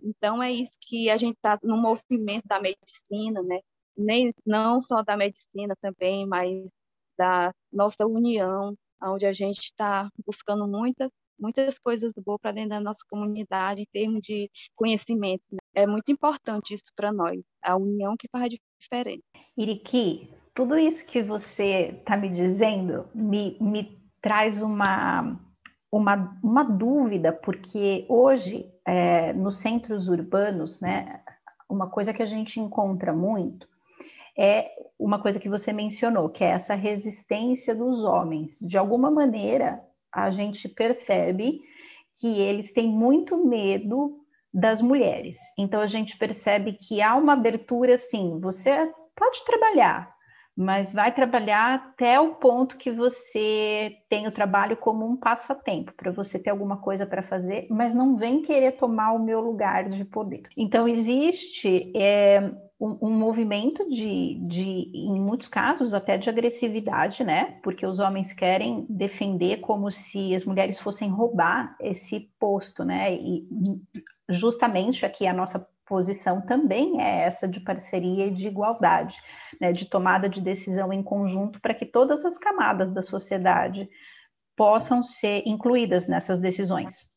Então, 0.00 0.40
é 0.40 0.52
isso 0.52 0.76
que 0.80 1.10
a 1.10 1.16
gente 1.16 1.34
está 1.34 1.58
no 1.60 1.76
movimento 1.76 2.46
da 2.46 2.60
medicina, 2.60 3.42
né? 3.42 3.58
Nem, 3.96 4.32
não 4.46 4.80
só 4.80 5.02
da 5.02 5.16
medicina 5.16 5.74
também, 5.80 6.24
mas 6.24 6.70
da 7.18 7.52
nossa 7.72 8.06
união, 8.06 8.76
onde 9.02 9.26
a 9.26 9.32
gente 9.32 9.58
está 9.58 10.08
buscando 10.24 10.68
muitas 10.68 11.10
muitas 11.38 11.78
coisas 11.78 12.12
boas 12.24 12.40
para 12.40 12.52
dentro 12.52 12.70
da 12.70 12.80
nossa 12.80 13.00
comunidade 13.08 13.82
em 13.82 13.86
termos 13.92 14.20
de 14.22 14.50
conhecimento. 14.74 15.42
Né? 15.50 15.58
É 15.74 15.86
muito 15.86 16.10
importante 16.10 16.74
isso 16.74 16.92
para 16.96 17.12
nós, 17.12 17.40
a 17.62 17.76
união 17.76 18.16
que 18.18 18.28
faz 18.30 18.50
diferença. 18.80 19.22
Iriki, 19.56 20.30
tudo 20.54 20.76
isso 20.76 21.06
que 21.06 21.22
você 21.22 21.96
está 22.00 22.16
me 22.16 22.28
dizendo 22.28 23.06
me, 23.14 23.56
me 23.60 23.98
traz 24.20 24.60
uma, 24.60 25.38
uma, 25.90 26.38
uma 26.42 26.64
dúvida, 26.64 27.32
porque 27.32 28.04
hoje, 28.08 28.70
é, 28.84 29.32
nos 29.32 29.58
centros 29.58 30.08
urbanos, 30.08 30.80
né, 30.80 31.22
uma 31.68 31.88
coisa 31.88 32.12
que 32.12 32.22
a 32.22 32.26
gente 32.26 32.58
encontra 32.58 33.12
muito 33.12 33.68
é 34.36 34.70
uma 34.96 35.20
coisa 35.20 35.40
que 35.40 35.48
você 35.48 35.72
mencionou, 35.72 36.28
que 36.28 36.44
é 36.44 36.50
essa 36.50 36.74
resistência 36.74 37.74
dos 37.74 38.04
homens. 38.04 38.60
De 38.60 38.78
alguma 38.78 39.10
maneira, 39.10 39.82
a 40.12 40.30
gente 40.30 40.68
percebe 40.68 41.60
que 42.16 42.40
eles 42.40 42.72
têm 42.72 42.88
muito 42.88 43.46
medo 43.46 44.18
das 44.52 44.82
mulheres. 44.82 45.36
Então 45.58 45.80
a 45.80 45.86
gente 45.86 46.16
percebe 46.16 46.72
que 46.72 47.00
há 47.00 47.14
uma 47.14 47.34
abertura 47.34 47.94
assim, 47.94 48.38
você 48.40 48.92
pode 49.14 49.44
trabalhar, 49.44 50.12
mas 50.56 50.92
vai 50.92 51.14
trabalhar 51.14 51.74
até 51.74 52.18
o 52.18 52.34
ponto 52.34 52.76
que 52.76 52.90
você 52.90 53.96
tem 54.08 54.26
o 54.26 54.32
trabalho 54.32 54.76
como 54.76 55.06
um 55.06 55.16
passatempo, 55.16 55.92
para 55.96 56.10
você 56.10 56.38
ter 56.38 56.50
alguma 56.50 56.78
coisa 56.78 57.06
para 57.06 57.22
fazer, 57.22 57.68
mas 57.70 57.94
não 57.94 58.16
vem 58.16 58.42
querer 58.42 58.72
tomar 58.72 59.12
o 59.12 59.22
meu 59.22 59.40
lugar 59.40 59.88
de 59.88 60.04
poder. 60.04 60.42
Então 60.56 60.88
existe 60.88 61.92
é, 61.96 62.50
um, 62.80 63.08
um, 63.08 63.10
movimento 63.10 63.88
de, 63.88 64.34
de, 64.36 64.90
em 64.94 65.20
muitos 65.20 65.48
casos, 65.48 65.92
até 65.92 66.16
de 66.16 66.30
agressividade, 66.30 67.24
né? 67.24 67.58
Porque 67.62 67.84
os 67.84 67.98
homens 67.98 68.32
querem 68.32 68.86
defender 68.88 69.58
como 69.58 69.90
se 69.90 70.34
as 70.34 70.44
mulheres 70.44 70.78
fossem 70.78 71.08
roubar 71.10 71.76
esse 71.80 72.30
posto, 72.38 72.84
né? 72.84 73.14
E 73.14 73.48
justamente 74.28 75.04
aqui 75.04 75.26
a 75.26 75.32
nossa 75.32 75.66
posição 75.84 76.40
também 76.40 77.00
é 77.00 77.22
essa 77.22 77.48
de 77.48 77.60
parceria 77.60 78.26
e 78.26 78.34
de 78.34 78.46
igualdade, 78.46 79.20
né? 79.60 79.72
De 79.72 79.86
tomada 79.86 80.28
de 80.28 80.40
decisão 80.40 80.92
em 80.92 81.02
conjunto 81.02 81.60
para 81.60 81.74
que 81.74 81.84
todas 81.84 82.24
as 82.24 82.38
camadas 82.38 82.92
da 82.92 83.02
sociedade 83.02 83.88
possam 84.56 85.02
ser 85.02 85.42
incluídas 85.46 86.06
nessas 86.06 86.38
decisões. 86.38 87.08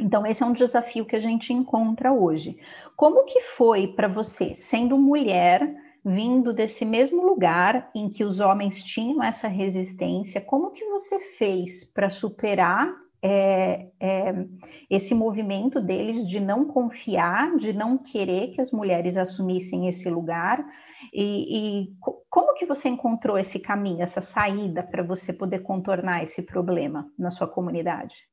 Então, 0.00 0.26
esse 0.26 0.42
é 0.42 0.46
um 0.46 0.52
desafio 0.52 1.04
que 1.04 1.16
a 1.16 1.20
gente 1.20 1.52
encontra 1.52 2.12
hoje. 2.12 2.58
Como 2.96 3.24
que 3.24 3.42
foi 3.42 3.88
para 3.88 4.08
você, 4.08 4.54
sendo 4.54 4.96
mulher, 4.96 5.74
vindo 6.04 6.52
desse 6.52 6.84
mesmo 6.84 7.24
lugar 7.24 7.90
em 7.94 8.08
que 8.08 8.24
os 8.24 8.40
homens 8.40 8.82
tinham 8.82 9.22
essa 9.22 9.48
resistência, 9.48 10.40
como 10.40 10.70
que 10.70 10.84
você 10.86 11.18
fez 11.18 11.84
para 11.84 12.10
superar 12.10 12.92
é, 13.24 13.88
é, 14.00 14.46
esse 14.90 15.14
movimento 15.14 15.80
deles 15.80 16.26
de 16.26 16.40
não 16.40 16.64
confiar, 16.64 17.54
de 17.56 17.72
não 17.72 17.96
querer 17.96 18.48
que 18.48 18.60
as 18.60 18.72
mulheres 18.72 19.16
assumissem 19.16 19.88
esse 19.88 20.08
lugar? 20.10 20.64
E, 21.12 21.84
e 21.84 21.88
como 22.30 22.54
que 22.54 22.66
você 22.66 22.88
encontrou 22.88 23.38
esse 23.38 23.58
caminho, 23.58 24.02
essa 24.02 24.20
saída 24.20 24.82
para 24.82 25.02
você 25.02 25.32
poder 25.32 25.60
contornar 25.60 26.22
esse 26.22 26.42
problema 26.42 27.06
na 27.18 27.30
sua 27.30 27.46
comunidade? 27.46 28.24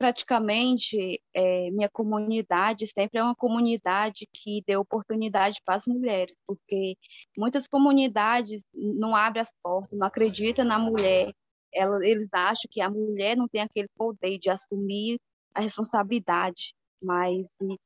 Praticamente 0.00 1.20
é, 1.34 1.70
minha 1.70 1.90
comunidade 1.90 2.86
sempre 2.86 3.18
é 3.18 3.22
uma 3.22 3.36
comunidade 3.36 4.26
que 4.32 4.62
deu 4.66 4.80
oportunidade 4.80 5.60
para 5.62 5.74
as 5.74 5.86
mulheres, 5.86 6.34
porque 6.46 6.96
muitas 7.36 7.68
comunidades 7.68 8.62
não 8.72 9.14
abrem 9.14 9.42
as 9.42 9.52
portas, 9.62 9.98
não 9.98 10.06
acreditam 10.06 10.64
na 10.64 10.78
mulher, 10.78 11.30
Ela, 11.70 12.02
eles 12.02 12.28
acham 12.32 12.66
que 12.70 12.80
a 12.80 12.88
mulher 12.88 13.36
não 13.36 13.46
tem 13.46 13.60
aquele 13.60 13.88
poder 13.94 14.38
de 14.38 14.48
assumir 14.48 15.20
a 15.54 15.60
responsabilidade, 15.60 16.72
mas 17.02 17.46
e, 17.60 17.76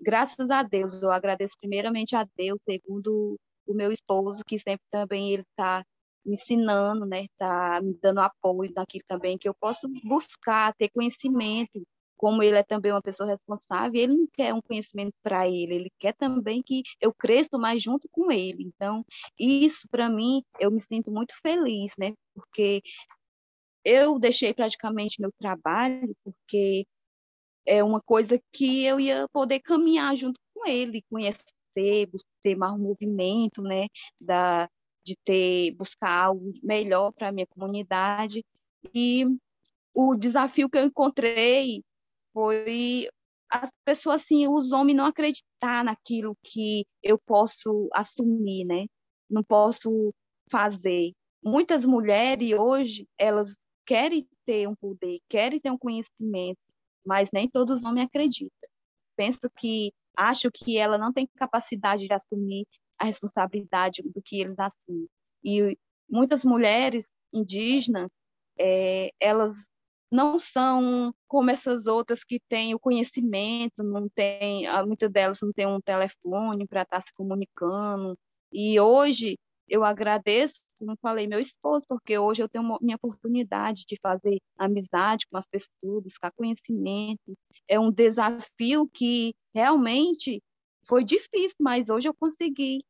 graças 0.00 0.50
a 0.50 0.62
Deus, 0.62 1.02
eu 1.02 1.10
agradeço 1.10 1.56
primeiramente 1.60 2.14
a 2.14 2.24
Deus, 2.36 2.60
segundo 2.64 3.36
o 3.66 3.74
meu 3.74 3.90
esposo, 3.90 4.44
que 4.46 4.56
sempre 4.56 4.86
também 4.88 5.32
ele 5.32 5.42
está 5.42 5.84
me 6.24 6.34
ensinando, 6.34 7.06
né, 7.06 7.26
tá 7.38 7.80
me 7.82 7.94
dando 8.00 8.20
apoio 8.20 8.72
naquilo 8.74 9.04
também 9.06 9.38
que 9.38 9.48
eu 9.48 9.54
posso 9.54 9.88
buscar, 10.04 10.74
ter 10.74 10.90
conhecimento, 10.90 11.82
como 12.16 12.42
ele 12.42 12.56
é 12.56 12.62
também 12.62 12.92
uma 12.92 13.00
pessoa 13.00 13.30
responsável, 13.30 13.98
ele 13.98 14.14
não 14.14 14.26
quer 14.30 14.52
um 14.52 14.60
conhecimento 14.60 15.14
para 15.22 15.48
ele, 15.48 15.74
ele 15.74 15.92
quer 15.98 16.14
também 16.14 16.62
que 16.62 16.82
eu 17.00 17.14
cresça 17.14 17.56
mais 17.56 17.82
junto 17.82 18.06
com 18.12 18.30
ele. 18.30 18.64
Então, 18.64 19.02
isso 19.38 19.88
para 19.90 20.10
mim, 20.10 20.42
eu 20.58 20.70
me 20.70 20.80
sinto 20.80 21.10
muito 21.10 21.34
feliz, 21.42 21.94
né? 21.98 22.12
Porque 22.34 22.82
eu 23.84 24.18
deixei 24.18 24.52
praticamente 24.52 25.20
meu 25.20 25.32
trabalho 25.38 26.14
porque 26.22 26.86
é 27.66 27.82
uma 27.82 28.00
coisa 28.02 28.38
que 28.52 28.84
eu 28.84 29.00
ia 29.00 29.26
poder 29.32 29.60
caminhar 29.60 30.14
junto 30.16 30.38
com 30.54 30.66
ele, 30.68 31.02
conhecer, 31.10 32.08
ter 32.42 32.56
mais 32.56 32.78
movimento, 32.78 33.62
né, 33.62 33.86
da 34.20 34.68
de 35.04 35.16
ter 35.24 35.74
buscar 35.76 36.26
algo 36.26 36.52
melhor 36.62 37.12
para 37.12 37.28
a 37.28 37.32
minha 37.32 37.46
comunidade. 37.46 38.44
E 38.94 39.24
o 39.94 40.14
desafio 40.14 40.68
que 40.68 40.78
eu 40.78 40.84
encontrei 40.84 41.82
foi 42.32 43.08
as 43.50 43.68
pessoas 43.84 44.22
assim, 44.22 44.46
os 44.46 44.72
homens 44.72 44.96
não 44.96 45.06
acreditar 45.06 45.84
naquilo 45.84 46.36
que 46.42 46.86
eu 47.02 47.18
posso 47.18 47.88
assumir, 47.92 48.64
né? 48.64 48.86
não 49.30 49.44
posso 49.44 50.12
fazer. 50.50 51.12
Muitas 51.42 51.84
mulheres 51.84 52.52
hoje, 52.58 53.08
elas 53.16 53.56
querem 53.86 54.28
ter 54.44 54.68
um 54.68 54.74
poder, 54.74 55.20
querem 55.28 55.60
ter 55.60 55.70
um 55.70 55.78
conhecimento, 55.78 56.58
mas 57.06 57.30
nem 57.32 57.48
todos 57.48 57.80
os 57.80 57.84
homens 57.84 58.06
acreditam. 58.06 58.68
Penso 59.16 59.40
que, 59.56 59.92
acho 60.16 60.50
que 60.52 60.76
ela 60.76 60.98
não 60.98 61.12
tem 61.12 61.28
capacidade 61.36 62.06
de 62.06 62.12
assumir 62.12 62.66
a 63.00 63.06
responsabilidade 63.06 64.02
do 64.02 64.22
que 64.22 64.40
eles 64.40 64.58
assumem. 64.58 65.08
E 65.42 65.76
muitas 66.08 66.44
mulheres 66.44 67.10
indígenas, 67.32 68.10
é, 68.58 69.10
elas 69.18 69.54
não 70.12 70.38
são 70.38 71.14
como 71.26 71.50
essas 71.50 71.86
outras 71.86 72.22
que 72.24 72.40
têm 72.48 72.74
o 72.74 72.80
conhecimento, 72.80 73.82
não 73.82 74.08
tem, 74.08 74.66
muitas 74.86 75.10
delas 75.10 75.38
não 75.40 75.52
têm 75.52 75.66
um 75.66 75.80
telefone 75.80 76.66
para 76.66 76.82
estar 76.82 76.96
tá 76.96 77.00
se 77.00 77.12
comunicando. 77.14 78.18
E 78.52 78.78
hoje 78.78 79.38
eu 79.68 79.84
agradeço, 79.84 80.54
como 80.78 80.96
falei, 81.00 81.26
meu 81.28 81.38
esposo, 81.38 81.86
porque 81.88 82.18
hoje 82.18 82.42
eu 82.42 82.48
tenho 82.48 82.64
uma, 82.64 82.78
minha 82.82 82.96
oportunidade 82.96 83.84
de 83.86 83.96
fazer 84.02 84.38
amizade 84.58 85.26
com 85.30 85.38
as 85.38 85.46
pessoas, 85.46 86.02
buscar 86.02 86.32
conhecimento. 86.32 87.34
É 87.68 87.78
um 87.78 87.92
desafio 87.92 88.88
que 88.92 89.32
realmente 89.54 90.42
foi 90.84 91.04
difícil, 91.04 91.56
mas 91.60 91.88
hoje 91.88 92.08
eu 92.08 92.14
consegui, 92.14 92.84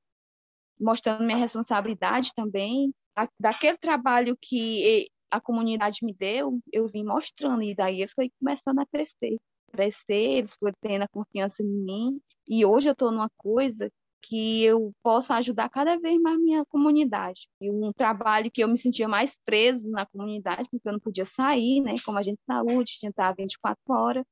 mostrando 0.79 1.25
minha 1.25 1.37
responsabilidade 1.39 2.33
também, 2.35 2.93
daquele 3.39 3.77
trabalho 3.77 4.37
que 4.41 5.09
a 5.31 5.41
comunidade 5.41 6.05
me 6.05 6.15
deu, 6.15 6.59
eu 6.73 6.87
vim 6.89 7.05
mostrando, 7.05 7.63
e 7.63 7.75
daí 7.75 7.99
eles 8.01 8.13
foi 8.13 8.31
começando 8.39 8.79
a 8.81 8.87
crescer. 8.87 9.37
Crescer, 9.73 10.39
eles 10.39 10.55
foram 10.55 10.75
tendo 10.81 11.03
a 11.03 11.09
confiança 11.09 11.63
em 11.63 11.67
mim, 11.67 12.21
e 12.49 12.65
hoje 12.65 12.89
eu 12.89 12.93
estou 12.93 13.13
numa 13.13 13.31
coisa 13.37 13.91
que 14.23 14.63
eu 14.63 14.93
posso 15.03 15.33
ajudar 15.33 15.69
cada 15.71 15.99
vez 15.99 16.21
mais 16.21 16.39
minha 16.39 16.65
comunidade. 16.67 17.49
E 17.61 17.71
um 17.71 17.93
trabalho 17.93 18.51
que 18.51 18.63
eu 18.63 18.69
me 18.69 18.77
sentia 18.77 19.09
mais 19.09 19.39
preso 19.45 19.89
na 19.89 20.05
comunidade, 20.05 20.69
porque 20.71 20.89
eu 20.89 20.93
não 20.93 21.01
podia 21.01 21.25
sair, 21.25 21.81
né? 21.81 21.95
Como 22.05 22.19
a 22.19 22.23
gente 22.23 22.39
saúde, 22.47 22.99
tinha 22.99 23.11
que 23.11 23.21
estar 23.21 23.35
24 23.35 23.81
horas. 23.89 24.25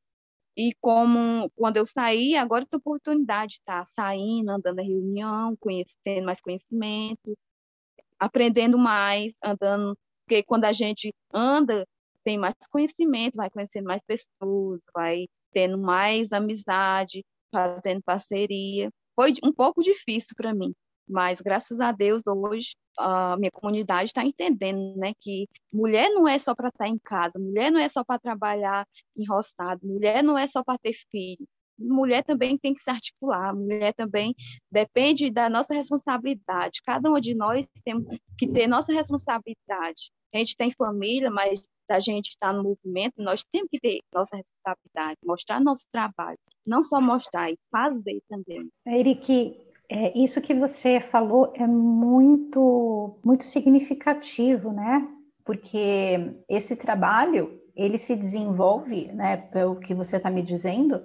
E 0.58 0.74
como 0.80 1.48
quando 1.56 1.76
eu 1.78 1.86
saí, 1.86 2.34
agora 2.36 2.66
tenho 2.66 2.80
oportunidade 2.80 3.52
de 3.52 3.58
estar 3.60 3.86
saindo, 3.86 4.50
andando 4.50 4.76
na 4.76 4.82
reunião, 4.82 5.56
conhecendo 5.60 6.26
mais 6.26 6.40
conhecimento, 6.40 7.38
aprendendo 8.18 8.76
mais, 8.76 9.34
andando 9.42 9.96
porque 10.28 10.42
quando 10.42 10.64
a 10.66 10.72
gente 10.72 11.14
anda, 11.32 11.86
tem 12.22 12.36
mais 12.36 12.54
conhecimento, 12.70 13.36
vai 13.36 13.48
conhecendo 13.48 13.86
mais 13.86 14.02
pessoas, 14.02 14.82
vai 14.94 15.26
tendo 15.52 15.78
mais 15.78 16.30
amizade, 16.32 17.24
fazendo 17.50 18.02
parceria. 18.02 18.90
Foi 19.16 19.32
um 19.42 19.52
pouco 19.52 19.82
difícil 19.82 20.34
para 20.36 20.54
mim, 20.54 20.74
mas 21.08 21.40
graças 21.40 21.80
a 21.80 21.92
Deus 21.92 22.22
hoje 22.26 22.76
a 22.98 23.36
minha 23.36 23.50
comunidade 23.50 24.10
está 24.10 24.24
entendendo, 24.24 24.96
né, 24.96 25.12
que 25.20 25.46
mulher 25.72 26.10
não 26.10 26.26
é 26.26 26.38
só 26.38 26.54
para 26.54 26.68
estar 26.68 26.84
tá 26.84 26.88
em 26.88 26.98
casa, 26.98 27.38
mulher 27.38 27.70
não 27.70 27.80
é 27.80 27.88
só 27.88 28.04
para 28.04 28.18
trabalhar 28.18 28.86
em 29.16 29.24
roçado, 29.26 29.86
mulher 29.86 30.22
não 30.22 30.36
é 30.36 30.48
só 30.48 30.64
para 30.64 30.78
ter 30.78 30.94
filho, 31.10 31.46
mulher 31.78 32.24
também 32.24 32.58
tem 32.58 32.74
que 32.74 32.80
se 32.80 32.90
articular, 32.90 33.54
mulher 33.54 33.94
também 33.94 34.34
depende 34.70 35.30
da 35.30 35.48
nossa 35.48 35.72
responsabilidade. 35.74 36.80
Cada 36.84 37.08
uma 37.08 37.20
de 37.20 37.34
nós 37.34 37.64
tem 37.84 38.04
que 38.36 38.48
ter 38.48 38.66
nossa 38.66 38.92
responsabilidade 38.92 40.10
a 40.34 40.38
gente 40.38 40.56
tem 40.56 40.72
família, 40.72 41.30
mas 41.30 41.62
a 41.90 42.00
gente 42.00 42.28
está 42.28 42.52
no 42.52 42.62
movimento, 42.62 43.14
nós 43.16 43.42
temos 43.50 43.68
que 43.70 43.80
ter 43.80 44.00
nossa 44.12 44.36
responsabilidade, 44.36 45.16
mostrar 45.24 45.60
nosso 45.60 45.84
trabalho, 45.90 46.38
não 46.66 46.84
só 46.84 47.00
mostrar, 47.00 47.50
e 47.50 47.58
fazer 47.70 48.20
também. 48.28 48.68
Eric, 48.86 49.58
é, 49.88 50.16
isso 50.18 50.40
que 50.40 50.54
você 50.54 51.00
falou 51.00 51.52
é 51.54 51.66
muito, 51.66 53.18
muito 53.24 53.44
significativo, 53.44 54.72
né? 54.72 55.08
Porque 55.44 56.34
esse 56.48 56.76
trabalho 56.76 57.58
ele 57.78 57.96
se 57.96 58.16
desenvolve, 58.16 59.06
né, 59.12 59.36
pelo 59.36 59.76
que 59.76 59.94
você 59.94 60.16
está 60.16 60.28
me 60.28 60.42
dizendo, 60.42 61.00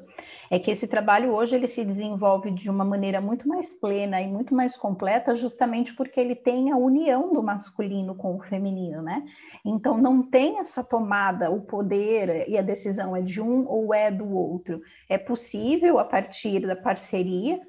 é 0.50 0.58
que 0.58 0.72
esse 0.72 0.88
trabalho 0.88 1.32
hoje 1.32 1.56
ele 1.56 1.68
se 1.68 1.86
desenvolve 1.86 2.50
de 2.50 2.68
uma 2.68 2.84
maneira 2.84 3.22
muito 3.22 3.48
mais 3.48 3.72
plena 3.72 4.20
e 4.20 4.28
muito 4.28 4.56
mais 4.56 4.76
completa, 4.76 5.36
justamente 5.36 5.94
porque 5.94 6.20
ele 6.20 6.34
tem 6.34 6.72
a 6.72 6.76
união 6.76 7.32
do 7.32 7.44
masculino 7.44 8.16
com 8.16 8.36
o 8.36 8.42
feminino, 8.42 9.04
né? 9.04 9.24
Então 9.64 10.00
não 10.00 10.24
tem 10.24 10.58
essa 10.58 10.84
tomada, 10.84 11.52
o 11.52 11.62
poder 11.62 12.50
e 12.50 12.58
a 12.58 12.62
decisão 12.64 13.16
é 13.16 13.22
de 13.22 13.40
um 13.40 13.68
ou 13.68 13.94
é 13.94 14.10
do 14.10 14.36
outro. 14.36 14.82
É 15.08 15.18
possível, 15.18 16.00
a 16.00 16.04
partir 16.04 16.60
da 16.66 16.76
parceria, 16.76 17.62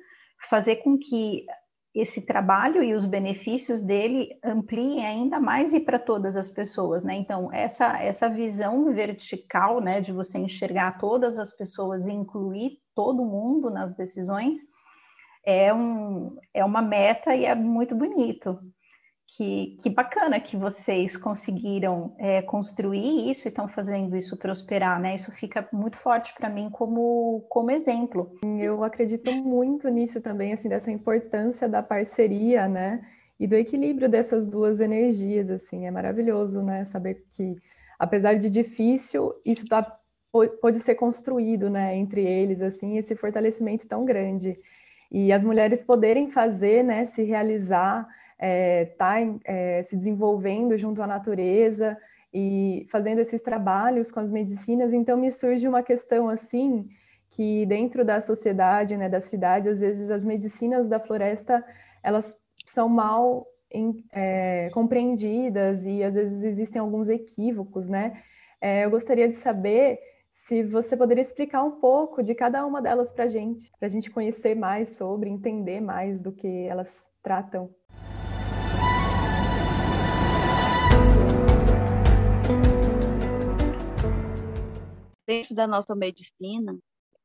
fazer 0.48 0.76
com 0.76 0.98
que 0.98 1.46
esse 1.94 2.22
trabalho 2.22 2.82
e 2.82 2.92
os 2.92 3.04
benefícios 3.04 3.80
dele 3.80 4.36
ampliem 4.42 5.06
ainda 5.06 5.38
mais 5.38 5.72
e 5.72 5.78
para 5.78 5.98
todas 5.98 6.36
as 6.36 6.50
pessoas, 6.50 7.04
né? 7.04 7.14
Então, 7.14 7.52
essa, 7.52 8.02
essa 8.02 8.28
visão 8.28 8.92
vertical, 8.92 9.80
né, 9.80 10.00
de 10.00 10.12
você 10.12 10.38
enxergar 10.38 10.98
todas 10.98 11.38
as 11.38 11.52
pessoas 11.52 12.06
e 12.06 12.12
incluir 12.12 12.78
todo 12.96 13.24
mundo 13.24 13.70
nas 13.70 13.94
decisões, 13.94 14.58
é, 15.46 15.72
um, 15.72 16.36
é 16.52 16.64
uma 16.64 16.82
meta 16.82 17.34
e 17.34 17.44
é 17.44 17.54
muito 17.54 17.94
bonito 17.94 18.58
que, 19.36 19.76
que 19.82 19.90
bacana 19.90 20.38
que 20.38 20.56
vocês 20.56 21.16
conseguiram 21.16 22.14
é, 22.18 22.40
construir 22.40 23.28
isso 23.28 23.48
e 23.48 23.50
estão 23.50 23.66
fazendo 23.66 24.16
isso 24.16 24.36
prosperar, 24.36 25.00
né? 25.00 25.16
Isso 25.16 25.32
fica 25.32 25.68
muito 25.72 25.96
forte 25.96 26.32
para 26.34 26.48
mim 26.48 26.70
como, 26.70 27.44
como 27.48 27.72
exemplo. 27.72 28.38
Eu 28.44 28.84
acredito 28.84 29.32
muito 29.32 29.88
nisso 29.88 30.20
também, 30.20 30.52
assim, 30.52 30.68
dessa 30.68 30.92
importância 30.92 31.68
da 31.68 31.82
parceria, 31.82 32.68
né? 32.68 33.04
E 33.38 33.48
do 33.48 33.56
equilíbrio 33.56 34.08
dessas 34.08 34.46
duas 34.46 34.78
energias, 34.78 35.50
assim, 35.50 35.84
é 35.84 35.90
maravilhoso, 35.90 36.62
né? 36.62 36.84
Saber 36.84 37.24
que, 37.32 37.56
apesar 37.98 38.34
de 38.34 38.48
difícil, 38.48 39.34
isso 39.44 39.66
tá, 39.66 39.98
pode 40.60 40.78
ser 40.78 40.94
construído, 40.94 41.68
né? 41.68 41.96
Entre 41.96 42.24
eles, 42.24 42.62
assim, 42.62 42.98
esse 42.98 43.16
fortalecimento 43.16 43.88
tão 43.88 44.04
grande. 44.04 44.56
E 45.10 45.32
as 45.32 45.42
mulheres 45.42 45.82
poderem 45.82 46.30
fazer, 46.30 46.84
né? 46.84 47.04
Se 47.04 47.24
realizar 47.24 48.06
está 48.44 49.20
é, 49.20 49.26
tá, 49.26 49.38
é, 49.44 49.82
se 49.82 49.96
desenvolvendo 49.96 50.76
junto 50.76 51.02
à 51.02 51.06
natureza 51.06 51.96
e 52.32 52.86
fazendo 52.90 53.20
esses 53.20 53.40
trabalhos 53.40 54.10
com 54.12 54.20
as 54.20 54.30
medicinas. 54.30 54.92
Então, 54.92 55.16
me 55.16 55.30
surge 55.30 55.66
uma 55.66 55.82
questão 55.82 56.28
assim, 56.28 56.88
que 57.30 57.64
dentro 57.66 58.04
da 58.04 58.20
sociedade, 58.20 58.96
né, 58.96 59.08
da 59.08 59.20
cidade, 59.20 59.68
às 59.68 59.80
vezes 59.80 60.10
as 60.10 60.24
medicinas 60.24 60.88
da 60.88 61.00
floresta, 61.00 61.64
elas 62.02 62.38
são 62.66 62.88
mal 62.88 63.46
em, 63.70 64.04
é, 64.12 64.70
compreendidas 64.72 65.86
e 65.86 66.02
às 66.02 66.14
vezes 66.14 66.44
existem 66.44 66.80
alguns 66.80 67.08
equívocos, 67.08 67.88
né? 67.88 68.22
É, 68.60 68.84
eu 68.84 68.90
gostaria 68.90 69.28
de 69.28 69.36
saber 69.36 69.98
se 70.32 70.62
você 70.62 70.96
poderia 70.96 71.22
explicar 71.22 71.62
um 71.62 71.72
pouco 71.72 72.22
de 72.22 72.34
cada 72.34 72.64
uma 72.66 72.80
delas 72.82 73.12
para 73.12 73.24
a 73.24 73.28
gente, 73.28 73.70
para 73.78 73.86
a 73.86 73.90
gente 73.90 74.10
conhecer 74.10 74.54
mais 74.54 74.90
sobre, 74.90 75.30
entender 75.30 75.80
mais 75.80 76.22
do 76.22 76.32
que 76.32 76.66
elas 76.66 77.06
tratam. 77.22 77.70
Dentro 85.26 85.54
da 85.54 85.66
nossa 85.66 85.94
medicina, 85.94 86.78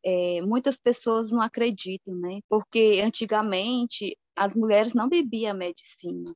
é, 0.04 0.42
muitas 0.42 0.78
pessoas 0.78 1.32
não 1.32 1.42
acreditam, 1.42 2.16
né? 2.16 2.40
Porque 2.48 3.02
antigamente 3.04 4.18
as 4.36 4.56
mulheres 4.56 4.94
não 4.94 5.10
bebiam 5.10 5.56
medicina, 5.56 6.32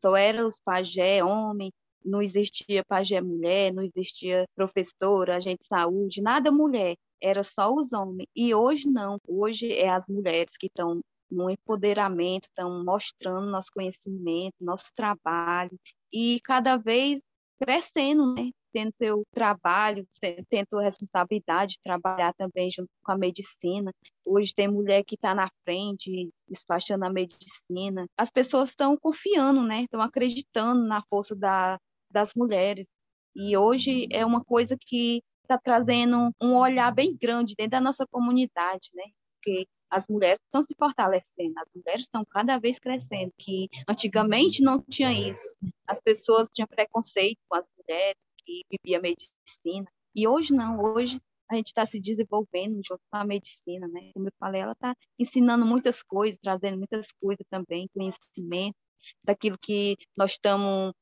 só 0.00 0.16
eram 0.16 0.46
os 0.48 0.58
pajé 0.64 1.22
homem, 1.24 1.72
não 2.04 2.22
existia 2.22 2.84
pajé 2.84 3.20
mulher, 3.20 3.72
não 3.72 3.82
existia 3.82 4.46
professora, 4.54 5.36
agente 5.36 5.62
de 5.62 5.66
saúde, 5.66 6.22
nada 6.22 6.50
mulher, 6.50 6.96
era 7.20 7.42
só 7.42 7.74
os 7.74 7.92
homens. 7.92 8.28
E 8.34 8.54
hoje 8.54 8.88
não, 8.88 9.18
hoje 9.26 9.72
é 9.72 9.88
as 9.88 10.06
mulheres 10.06 10.56
que 10.56 10.66
estão 10.66 11.00
no 11.30 11.50
empoderamento, 11.50 12.48
estão 12.48 12.82
mostrando 12.84 13.50
nosso 13.50 13.70
conhecimento, 13.72 14.54
nosso 14.60 14.86
trabalho, 14.94 15.78
e 16.12 16.40
cada 16.42 16.76
vez 16.76 17.20
crescendo, 17.60 18.34
né? 18.34 18.50
Tendo 18.72 18.92
seu 18.96 19.22
trabalho, 19.32 20.06
tendo 20.48 20.78
responsabilidade 20.78 21.72
de 21.72 21.82
trabalhar 21.82 22.32
também 22.34 22.70
junto 22.70 22.88
com 23.02 23.12
a 23.12 23.18
medicina. 23.18 23.92
Hoje 24.24 24.54
tem 24.54 24.68
mulher 24.68 25.04
que 25.04 25.14
está 25.14 25.34
na 25.34 25.48
frente, 25.64 26.30
despachando 26.48 27.04
a 27.04 27.10
medicina. 27.10 28.06
As 28.16 28.30
pessoas 28.30 28.70
estão 28.70 28.96
confiando, 28.96 29.62
né? 29.62 29.82
Estão 29.82 30.00
acreditando 30.00 30.86
na 30.86 31.02
força 31.08 31.34
da, 31.34 31.78
das 32.10 32.34
mulheres. 32.34 32.88
E 33.34 33.56
hoje 33.56 34.08
é 34.10 34.24
uma 34.24 34.44
coisa 34.44 34.76
que 34.78 35.22
está 35.42 35.58
trazendo 35.58 36.30
um 36.40 36.54
olhar 36.54 36.92
bem 36.92 37.16
grande 37.16 37.54
dentro 37.56 37.72
da 37.72 37.80
nossa 37.80 38.06
comunidade, 38.06 38.90
né? 38.94 39.04
Porque 39.34 39.66
as 39.90 40.06
mulheres 40.06 40.40
estão 40.44 40.62
se 40.62 40.74
fortalecendo, 40.78 41.54
as 41.58 41.68
mulheres 41.74 42.02
estão 42.02 42.24
cada 42.26 42.58
vez 42.58 42.78
crescendo, 42.78 43.32
que 43.38 43.68
antigamente 43.88 44.62
não 44.62 44.82
tinha 44.82 45.10
isso. 45.12 45.56
As 45.86 46.00
pessoas 46.00 46.48
tinham 46.52 46.68
preconceito 46.68 47.38
com 47.48 47.56
as 47.56 47.70
mulheres, 47.78 48.16
que 48.48 48.64
vivia 48.70 49.00
medicina. 49.00 49.86
E 50.14 50.26
hoje 50.26 50.54
não, 50.54 50.80
hoje 50.80 51.20
a 51.50 51.56
gente 51.56 51.68
está 51.68 51.84
se 51.84 52.00
desenvolvendo 52.00 52.80
junto 52.84 53.00
com 53.10 53.16
a 53.16 53.24
medicina, 53.24 53.86
né? 53.88 54.10
Como 54.14 54.28
eu 54.28 54.32
falei, 54.38 54.62
ela 54.62 54.72
está 54.72 54.94
ensinando 55.18 55.64
muitas 55.66 56.02
coisas, 56.02 56.38
trazendo 56.42 56.78
muitas 56.78 57.08
coisas 57.20 57.44
também, 57.50 57.88
conhecimento. 57.94 58.76
daquilo 59.24 59.58
que 59.58 59.96
nós 60.16 60.32
estamos 60.32 60.92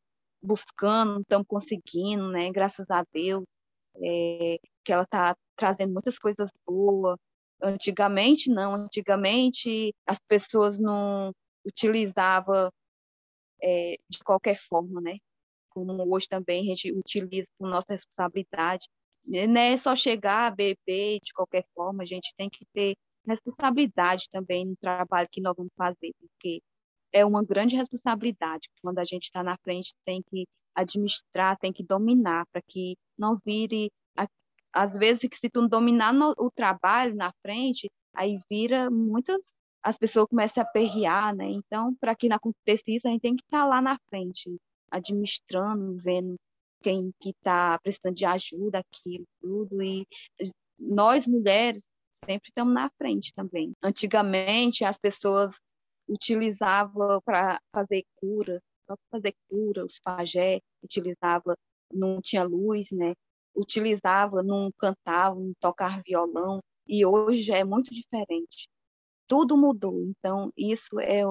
buscando, 0.42 1.20
estamos 1.22 1.46
conseguindo, 1.48 2.28
né? 2.30 2.50
Graças 2.52 2.90
a 2.90 3.04
Deus, 3.12 3.44
é, 3.96 4.58
que 4.84 4.92
ela 4.92 5.04
está 5.04 5.36
trazendo 5.56 5.92
muitas 5.92 6.18
coisas 6.18 6.50
boas. 6.66 7.16
Antigamente, 7.62 8.50
não. 8.50 8.74
Antigamente, 8.74 9.94
as 10.06 10.18
pessoas 10.28 10.78
não 10.78 11.32
utilizavam 11.64 12.70
é, 13.62 13.96
de 14.08 14.18
qualquer 14.24 14.56
forma, 14.56 15.00
né? 15.00 15.18
Como 15.76 16.14
hoje 16.14 16.26
também 16.26 16.62
a 16.62 16.64
gente 16.74 16.90
utiliza 16.90 17.48
com 17.58 17.66
nossa 17.66 17.92
responsabilidade. 17.92 18.88
Não 19.26 19.60
é 19.60 19.76
só 19.76 19.94
chegar, 19.94 20.56
beber 20.56 21.20
de 21.22 21.34
qualquer 21.34 21.66
forma, 21.74 22.02
a 22.02 22.06
gente 22.06 22.32
tem 22.34 22.48
que 22.48 22.64
ter 22.72 22.94
responsabilidade 23.26 24.24
também 24.32 24.64
no 24.64 24.74
trabalho 24.76 25.28
que 25.30 25.42
nós 25.42 25.54
vamos 25.54 25.72
fazer, 25.76 26.14
porque 26.18 26.62
é 27.12 27.26
uma 27.26 27.44
grande 27.44 27.76
responsabilidade. 27.76 28.70
Quando 28.80 29.00
a 29.00 29.04
gente 29.04 29.24
está 29.24 29.42
na 29.42 29.58
frente, 29.58 29.92
tem 30.06 30.22
que 30.22 30.46
administrar, 30.74 31.58
tem 31.58 31.74
que 31.74 31.82
dominar, 31.82 32.46
para 32.50 32.62
que 32.66 32.96
não 33.18 33.36
vire. 33.44 33.90
Às 34.72 34.96
vezes, 34.96 35.28
que 35.28 35.36
se 35.36 35.50
tu 35.50 35.68
dominar 35.68 36.14
no, 36.14 36.32
o 36.38 36.50
trabalho 36.50 37.14
na 37.14 37.32
frente, 37.42 37.90
aí 38.14 38.38
vira 38.50 38.90
muitas. 38.90 39.54
As 39.82 39.98
pessoas 39.98 40.26
começam 40.26 40.62
a 40.62 40.66
perrear, 40.66 41.36
né? 41.36 41.50
Então, 41.50 41.94
para 41.96 42.14
que 42.14 42.30
não 42.30 42.36
aconteça 42.36 42.84
isso, 42.88 43.06
a 43.06 43.10
gente 43.10 43.20
tem 43.20 43.36
que 43.36 43.42
estar 43.44 43.60
tá 43.60 43.66
lá 43.66 43.82
na 43.82 43.98
frente, 44.08 44.56
administrando, 44.90 45.96
vendo 45.98 46.36
quem 46.82 47.10
que 47.20 47.30
está 47.30 47.78
precisando 47.80 48.14
de 48.14 48.24
ajuda, 48.24 48.78
aquilo, 48.78 49.24
tudo. 49.40 49.82
E 49.82 50.06
nós, 50.78 51.26
mulheres, 51.26 51.88
sempre 52.24 52.48
estamos 52.48 52.74
na 52.74 52.90
frente 52.96 53.32
também. 53.34 53.72
Antigamente, 53.82 54.84
as 54.84 54.98
pessoas 54.98 55.56
utilizavam 56.08 57.20
para 57.22 57.60
fazer 57.72 58.04
cura, 58.16 58.62
só 58.88 58.96
para 58.96 59.18
fazer 59.18 59.34
cura, 59.48 59.84
os 59.84 59.98
pajé 59.98 60.60
utilizava, 60.82 61.56
não 61.92 62.20
tinha 62.20 62.44
luz, 62.44 62.90
né? 62.92 63.14
Utilizava, 63.54 64.42
não 64.42 64.70
cantava, 64.78 65.34
não 65.34 65.52
tocava 65.58 66.02
violão, 66.06 66.60
e 66.86 67.04
hoje 67.04 67.50
é 67.52 67.64
muito 67.64 67.92
diferente. 67.92 68.68
Tudo 69.26 69.56
mudou, 69.56 70.02
então 70.02 70.52
isso 70.56 71.00
é 71.00 71.22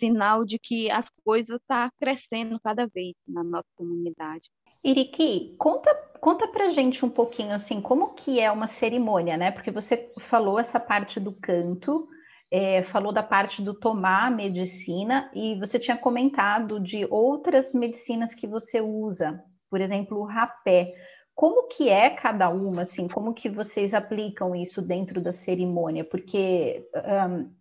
sinal 0.00 0.44
de 0.44 0.58
que 0.58 0.90
as 0.90 1.08
coisas 1.22 1.60
estão 1.60 1.76
tá 1.76 1.92
crescendo 2.00 2.58
cada 2.58 2.86
vez 2.86 3.14
na 3.28 3.44
nossa 3.44 3.68
comunidade. 3.76 4.48
Iriki, 4.82 5.54
conta, 5.58 5.94
conta 6.20 6.48
pra 6.48 6.70
gente 6.70 7.04
um 7.04 7.10
pouquinho 7.10 7.54
assim, 7.54 7.80
como 7.80 8.14
que 8.14 8.40
é 8.40 8.50
uma 8.50 8.66
cerimônia, 8.66 9.36
né? 9.36 9.50
Porque 9.50 9.70
você 9.70 10.10
falou 10.20 10.58
essa 10.58 10.80
parte 10.80 11.20
do 11.20 11.32
canto, 11.32 12.08
é, 12.50 12.82
falou 12.82 13.12
da 13.12 13.22
parte 13.22 13.62
do 13.62 13.74
tomar 13.74 14.30
medicina 14.30 15.30
e 15.34 15.54
você 15.58 15.78
tinha 15.78 15.96
comentado 15.96 16.80
de 16.80 17.06
outras 17.10 17.72
medicinas 17.74 18.34
que 18.34 18.46
você 18.46 18.80
usa, 18.80 19.44
por 19.68 19.80
exemplo, 19.80 20.18
o 20.18 20.24
rapé. 20.24 20.94
Como 21.34 21.68
que 21.68 21.88
é 21.88 22.10
cada 22.10 22.48
uma, 22.48 22.82
assim? 22.82 23.06
Como 23.06 23.32
que 23.32 23.48
vocês 23.48 23.94
aplicam 23.94 24.54
isso 24.54 24.82
dentro 24.82 25.20
da 25.20 25.32
cerimônia? 25.32 26.04
Porque 26.04 26.88
um, 27.28 27.59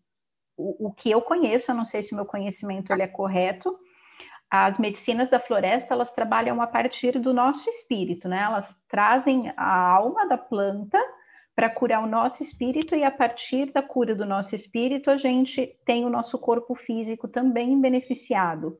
o, 0.60 0.92
que 0.92 1.10
eu 1.10 1.22
conheço, 1.22 1.72
eu 1.72 1.76
não 1.76 1.86
sei 1.86 2.02
se 2.02 2.14
o 2.14 2.16
meu 2.16 2.26
conhecimento 2.26 2.92
ele 2.92 3.04
é 3.04 3.08
correto, 3.08 3.78
as 4.50 4.80
medicinas 4.80 5.30
da 5.30 5.40
floresta, 5.40 5.94
elas 5.94 6.12
trabalham 6.12 6.62
a 6.62 6.68
partir 6.68 7.20
do 7.20 7.34
nosso 7.34 7.70
espírito, 7.70 8.28
né? 8.28 8.42
Elas 8.42 8.76
trazem 8.88 9.54
a 9.56 9.88
alma 9.88 10.28
da 10.28 10.38
planta 10.38 11.00
para 11.56 11.70
curar 11.70 12.02
o 12.02 12.08
nosso 12.08 12.42
espírito 12.42 12.96
e 12.96 13.04
a 13.04 13.12
partir 13.12 13.72
da 13.72 13.84
cura 13.84 14.16
do 14.16 14.26
nosso 14.26 14.56
espírito 14.56 15.12
a 15.12 15.18
gente 15.18 15.78
tem 15.86 16.06
o 16.06 16.10
nosso 16.10 16.40
corpo 16.40 16.74
físico 16.74 17.28
também 17.28 17.80
beneficiado. 17.80 18.78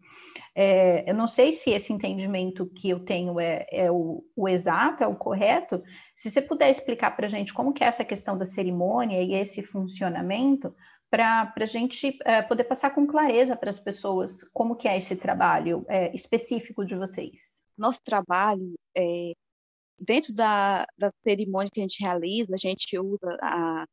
É, 0.56 1.04
eu 1.10 1.14
não 1.14 1.28
sei 1.28 1.54
se 1.54 1.70
esse 1.70 1.94
entendimento 1.94 2.66
que 2.66 2.90
eu 2.90 3.02
tenho 3.02 3.40
é, 3.40 3.66
é 3.72 3.92
o, 3.92 4.24
o, 4.36 4.48
exato, 4.48 5.04
é 5.04 5.08
o 5.08 5.16
correto. 5.16 5.84
Se 6.16 6.32
você 6.32 6.42
puder 6.42 6.72
explicar 6.72 7.16
para 7.16 7.28
a 7.28 7.30
gente 7.30 7.54
como 7.54 7.74
que 7.74 7.84
é 7.84 7.88
essa 7.88 8.04
questão 8.04 8.38
da 8.38 8.46
cerimônia 8.46 9.22
e 9.22 9.34
esse 9.34 9.62
funcionamento, 9.62 10.74
para 11.10 11.52
a 11.56 11.66
gente 11.66 12.18
é, 12.24 12.42
poder 12.42 12.64
passar 12.66 12.92
com 12.92 13.08
clareza 13.08 13.56
para 13.56 13.70
as 13.70 13.80
pessoas 13.80 14.44
como 14.54 14.76
que 14.76 14.88
é 14.88 14.98
esse 14.98 15.16
trabalho 15.16 15.86
é, 15.88 16.16
específico 16.16 16.86
de 16.86 16.96
vocês. 16.96 17.62
Nosso 17.78 18.02
trabalho, 18.04 18.76
é, 18.96 19.34
dentro 19.98 20.34
da, 20.34 20.86
da 20.98 21.12
cerimônia 21.24 21.72
que 21.72 21.80
a 21.80 21.84
gente 21.84 22.02
realiza, 22.02 22.54
a 22.54 22.58
gente 22.58 22.98
usa 23.00 23.38
a, 23.42 23.86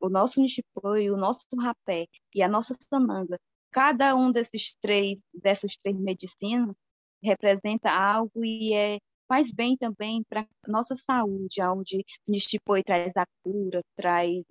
o 0.00 0.08
nosso 0.08 0.40
nishipoi, 0.40 1.10
o 1.10 1.16
nosso 1.16 1.44
rapé 1.58 2.06
e 2.34 2.42
a 2.42 2.48
nossa 2.48 2.74
sananga. 2.92 3.38
Cada 3.70 4.16
um 4.16 4.32
desses 4.32 4.74
três, 4.80 5.20
dessas 5.34 5.76
três 5.76 5.96
medicinas 5.98 6.74
representa 7.22 7.90
algo 7.90 8.44
e 8.44 8.72
é 8.74 8.98
faz 9.28 9.52
bem 9.52 9.76
também 9.76 10.22
para 10.28 10.46
nossa 10.66 10.94
saúde, 10.96 11.60
onde 11.62 11.98
o 11.98 12.30
Nishipoi 12.30 12.82
traz 12.82 13.12
a 13.16 13.26
cura, 13.42 13.82
traz 13.96 14.44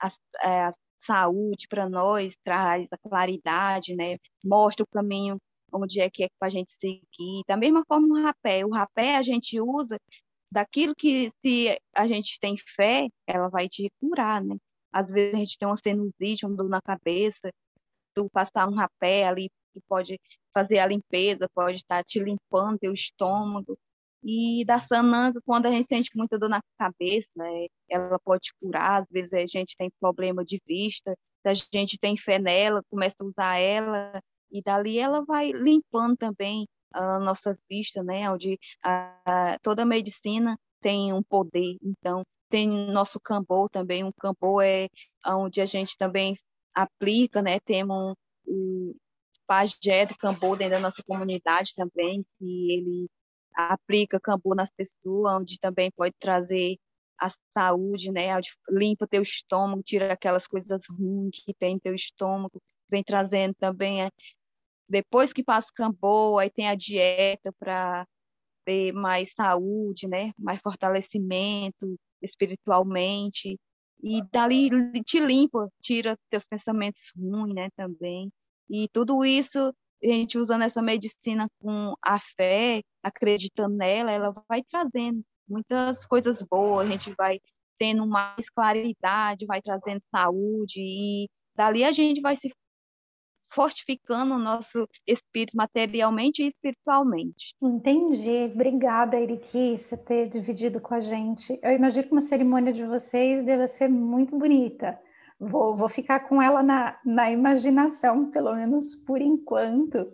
a, 0.00 0.08
a, 0.42 0.68
a 0.68 0.72
saúde 1.04 1.66
para 1.68 1.88
nós, 1.88 2.34
traz 2.44 2.86
a 2.90 2.98
claridade, 2.98 3.94
né? 3.94 4.16
Mostra 4.44 4.84
o 4.84 4.86
caminho 4.86 5.38
onde 5.72 6.00
é 6.00 6.10
que 6.10 6.24
é 6.24 6.28
para 6.38 6.48
a 6.48 6.50
gente 6.50 6.72
seguir. 6.72 7.42
Da 7.46 7.56
mesma 7.56 7.82
forma 7.86 8.08
o 8.08 8.22
rapé. 8.22 8.64
O 8.64 8.70
rapé 8.70 9.16
a 9.16 9.22
gente 9.22 9.60
usa 9.60 9.98
daquilo 10.50 10.94
que, 10.94 11.30
se 11.44 11.78
a 11.94 12.06
gente 12.06 12.38
tem 12.38 12.56
fé, 12.76 13.08
ela 13.26 13.48
vai 13.48 13.68
te 13.68 13.90
curar, 14.00 14.42
né? 14.44 14.56
Às 14.92 15.10
vezes 15.10 15.34
a 15.34 15.38
gente 15.38 15.58
tem 15.58 15.66
uma 15.66 15.76
sinusite, 15.76 16.44
uma 16.44 16.54
dor 16.54 16.68
na 16.68 16.82
cabeça, 16.82 17.50
tu 18.14 18.28
passar 18.30 18.68
um 18.68 18.74
rapé 18.74 19.26
ali, 19.26 19.48
tu 19.74 19.80
pode 19.88 20.18
fazer 20.52 20.78
a 20.78 20.86
limpeza, 20.86 21.48
pode 21.54 21.78
estar 21.78 22.04
te 22.04 22.20
limpando 22.20 22.78
teu 22.78 22.92
estômago, 22.92 23.78
e 24.22 24.64
da 24.64 24.78
sananga, 24.78 25.40
quando 25.44 25.66
a 25.66 25.70
gente 25.70 25.86
sente 25.88 26.10
muita 26.14 26.38
dor 26.38 26.48
na 26.48 26.60
cabeça, 26.78 27.30
né, 27.36 27.66
ela 27.88 28.18
pode 28.18 28.52
curar. 28.60 29.02
Às 29.02 29.08
vezes 29.10 29.34
a 29.34 29.46
gente 29.46 29.76
tem 29.76 29.90
problema 30.00 30.44
de 30.44 30.60
vista, 30.66 31.16
a 31.44 31.54
gente 31.54 31.98
tem 31.98 32.16
fé 32.16 32.38
nela, 32.38 32.82
começa 32.90 33.16
a 33.20 33.24
usar 33.24 33.58
ela, 33.58 34.22
e 34.50 34.62
dali 34.62 34.98
ela 34.98 35.24
vai 35.24 35.50
limpando 35.50 36.16
também 36.16 36.66
a 36.92 37.18
nossa 37.18 37.58
vista, 37.68 38.02
né? 38.02 38.30
Onde 38.30 38.58
a, 38.84 39.58
toda 39.62 39.84
medicina 39.84 40.58
tem 40.80 41.12
um 41.12 41.22
poder. 41.22 41.78
Então, 41.82 42.22
tem 42.50 42.68
nosso 42.92 43.18
cambô 43.18 43.68
também. 43.68 44.04
Um 44.04 44.12
cambô 44.12 44.60
é 44.60 44.88
onde 45.26 45.60
a 45.60 45.64
gente 45.64 45.96
também 45.96 46.36
aplica, 46.74 47.40
né? 47.40 47.58
Temos 47.60 48.14
o 48.46 48.94
pajé 49.46 50.06
do 50.06 50.16
cambô 50.16 50.54
dentro 50.54 50.74
da 50.74 50.80
nossa 50.80 51.02
comunidade 51.02 51.72
também, 51.74 52.24
que 52.38 52.72
ele 52.72 53.08
aplica 53.54 54.20
cambu 54.20 54.54
nas 54.54 54.70
pessoas, 54.70 55.40
onde 55.40 55.58
também 55.58 55.90
pode 55.90 56.14
trazer 56.18 56.76
a 57.20 57.28
saúde, 57.54 58.10
né? 58.10 58.28
Limpa 58.68 59.06
teu 59.06 59.22
estômago, 59.22 59.82
tira 59.82 60.12
aquelas 60.12 60.46
coisas 60.46 60.82
ruins 60.88 61.42
que 61.44 61.54
tem 61.54 61.74
no 61.74 61.80
teu 61.80 61.94
estômago, 61.94 62.60
vem 62.90 63.02
trazendo 63.04 63.54
também. 63.54 64.02
É, 64.04 64.10
depois 64.88 65.32
que 65.32 65.44
passa 65.44 65.68
o 65.70 65.74
cambu, 65.74 66.38
aí 66.38 66.50
tem 66.50 66.68
a 66.68 66.74
dieta 66.74 67.52
para 67.58 68.06
ter 68.64 68.92
mais 68.92 69.32
saúde, 69.32 70.08
né? 70.08 70.32
Mais 70.38 70.60
fortalecimento 70.60 71.96
espiritualmente. 72.20 73.58
E 74.02 74.22
dali 74.32 74.68
te 75.04 75.20
limpa, 75.20 75.68
tira 75.80 76.18
teus 76.28 76.44
pensamentos 76.44 77.12
ruins, 77.16 77.54
né? 77.54 77.70
Também. 77.76 78.30
E 78.68 78.88
tudo 78.88 79.24
isso 79.24 79.72
a 80.10 80.14
gente 80.14 80.38
usando 80.38 80.62
essa 80.62 80.82
medicina 80.82 81.48
com 81.60 81.94
a 82.02 82.18
fé, 82.18 82.82
acreditando 83.02 83.76
nela, 83.76 84.10
ela 84.10 84.34
vai 84.48 84.62
trazendo 84.62 85.22
muitas 85.48 86.04
coisas 86.06 86.42
boas, 86.42 86.88
a 86.88 86.90
gente 86.90 87.14
vai 87.16 87.38
tendo 87.78 88.06
mais 88.06 88.48
claridade, 88.50 89.46
vai 89.46 89.60
trazendo 89.60 90.00
saúde 90.10 90.80
e 90.80 91.28
dali 91.54 91.84
a 91.84 91.92
gente 91.92 92.20
vai 92.20 92.36
se 92.36 92.50
fortificando 93.52 94.34
o 94.34 94.38
nosso 94.38 94.88
espírito 95.06 95.56
materialmente 95.56 96.42
e 96.42 96.46
espiritualmente. 96.46 97.54
Entendi. 97.60 98.50
Obrigada, 98.54 99.20
Eriki, 99.20 99.76
você 99.76 99.96
ter 99.96 100.28
dividido 100.28 100.80
com 100.80 100.94
a 100.94 101.00
gente. 101.00 101.58
Eu 101.62 101.72
imagino 101.72 102.04
que 102.04 102.12
uma 102.12 102.20
cerimônia 102.20 102.72
de 102.72 102.84
vocês 102.84 103.44
deve 103.44 103.66
ser 103.68 103.88
muito 103.88 104.38
bonita. 104.38 104.98
Vou, 105.42 105.76
vou 105.76 105.88
ficar 105.88 106.20
com 106.20 106.40
ela 106.40 106.62
na, 106.62 106.98
na 107.04 107.30
imaginação, 107.30 108.30
pelo 108.30 108.54
menos 108.54 108.94
por 108.94 109.20
enquanto. 109.20 110.06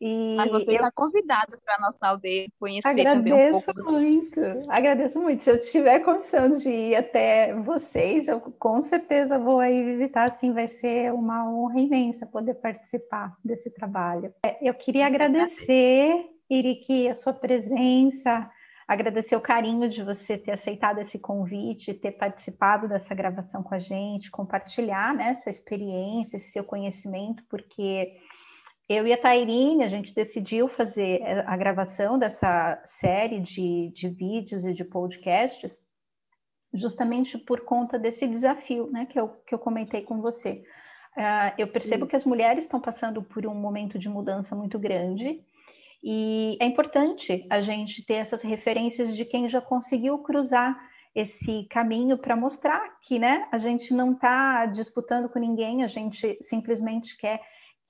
E 0.00 0.34
Mas 0.36 0.50
você 0.50 0.72
está 0.72 0.90
convidado 0.90 1.56
para 1.64 1.76
a 1.76 1.80
nossa 1.80 1.98
aldeia 2.08 2.48
conhecer 2.58 2.88
agradeço 2.88 3.16
também 3.16 3.32
um 3.32 3.52
pouco. 3.52 3.70
Agradeço 3.70 3.92
muito, 3.92 4.40
agradeço 4.68 5.20
muito. 5.20 5.42
Se 5.44 5.50
eu 5.50 5.58
tiver 5.60 6.00
condição 6.00 6.50
de 6.50 6.68
ir 6.68 6.96
até 6.96 7.54
vocês, 7.54 8.26
eu 8.26 8.40
com 8.40 8.80
certeza 8.82 9.38
vou 9.38 9.60
aí 9.60 9.84
visitar, 9.84 10.24
assim, 10.24 10.52
vai 10.52 10.66
ser 10.66 11.12
uma 11.12 11.48
honra 11.48 11.78
imensa 11.78 12.26
poder 12.26 12.54
participar 12.54 13.36
desse 13.44 13.70
trabalho. 13.70 14.34
É, 14.44 14.58
eu 14.68 14.74
queria 14.74 15.06
agradecer, 15.06 16.26
Iriki, 16.50 17.08
a 17.08 17.14
sua 17.14 17.32
presença, 17.32 18.50
agradecer 18.92 19.34
o 19.36 19.40
carinho 19.40 19.88
de 19.88 20.02
você 20.02 20.36
ter 20.36 20.52
aceitado 20.52 20.98
esse 20.98 21.18
convite, 21.18 21.94
ter 21.94 22.12
participado 22.12 22.88
dessa 22.88 23.14
gravação 23.14 23.62
com 23.62 23.74
a 23.74 23.78
gente, 23.78 24.30
compartilhar 24.30 25.14
né, 25.14 25.34
sua 25.34 25.50
experiência, 25.50 26.36
esse 26.36 26.50
seu 26.50 26.62
conhecimento, 26.62 27.42
porque 27.48 28.16
eu 28.88 29.06
e 29.06 29.12
a 29.12 29.16
Tairine, 29.16 29.82
a 29.82 29.88
gente 29.88 30.14
decidiu 30.14 30.68
fazer 30.68 31.22
a 31.46 31.56
gravação 31.56 32.18
dessa 32.18 32.80
série 32.84 33.40
de, 33.40 33.90
de 33.94 34.08
vídeos 34.08 34.64
e 34.64 34.74
de 34.74 34.84
podcasts 34.84 35.86
justamente 36.74 37.38
por 37.38 37.60
conta 37.60 37.98
desse 37.98 38.26
desafio, 38.26 38.90
né, 38.90 39.06
que 39.06 39.18
eu, 39.18 39.28
que 39.46 39.54
eu 39.54 39.58
comentei 39.58 40.02
com 40.02 40.20
você. 40.20 40.64
Uh, 41.16 41.52
eu 41.58 41.68
percebo 41.68 42.04
Sim. 42.04 42.10
que 42.10 42.16
as 42.16 42.24
mulheres 42.24 42.64
estão 42.64 42.80
passando 42.80 43.22
por 43.22 43.46
um 43.46 43.54
momento 43.54 43.98
de 43.98 44.08
mudança 44.08 44.56
muito 44.56 44.78
grande 44.78 45.44
e 46.02 46.56
é 46.60 46.66
importante 46.66 47.46
a 47.48 47.60
gente 47.60 48.04
ter 48.04 48.14
essas 48.14 48.42
referências 48.42 49.16
de 49.16 49.24
quem 49.24 49.48
já 49.48 49.60
conseguiu 49.60 50.18
cruzar 50.18 50.76
esse 51.14 51.64
caminho 51.64 52.18
para 52.18 52.34
mostrar 52.34 52.98
que 53.02 53.18
né, 53.18 53.46
a 53.52 53.58
gente 53.58 53.94
não 53.94 54.12
está 54.12 54.66
disputando 54.66 55.28
com 55.28 55.38
ninguém, 55.38 55.84
a 55.84 55.86
gente 55.86 56.38
simplesmente 56.42 57.16
quer 57.16 57.40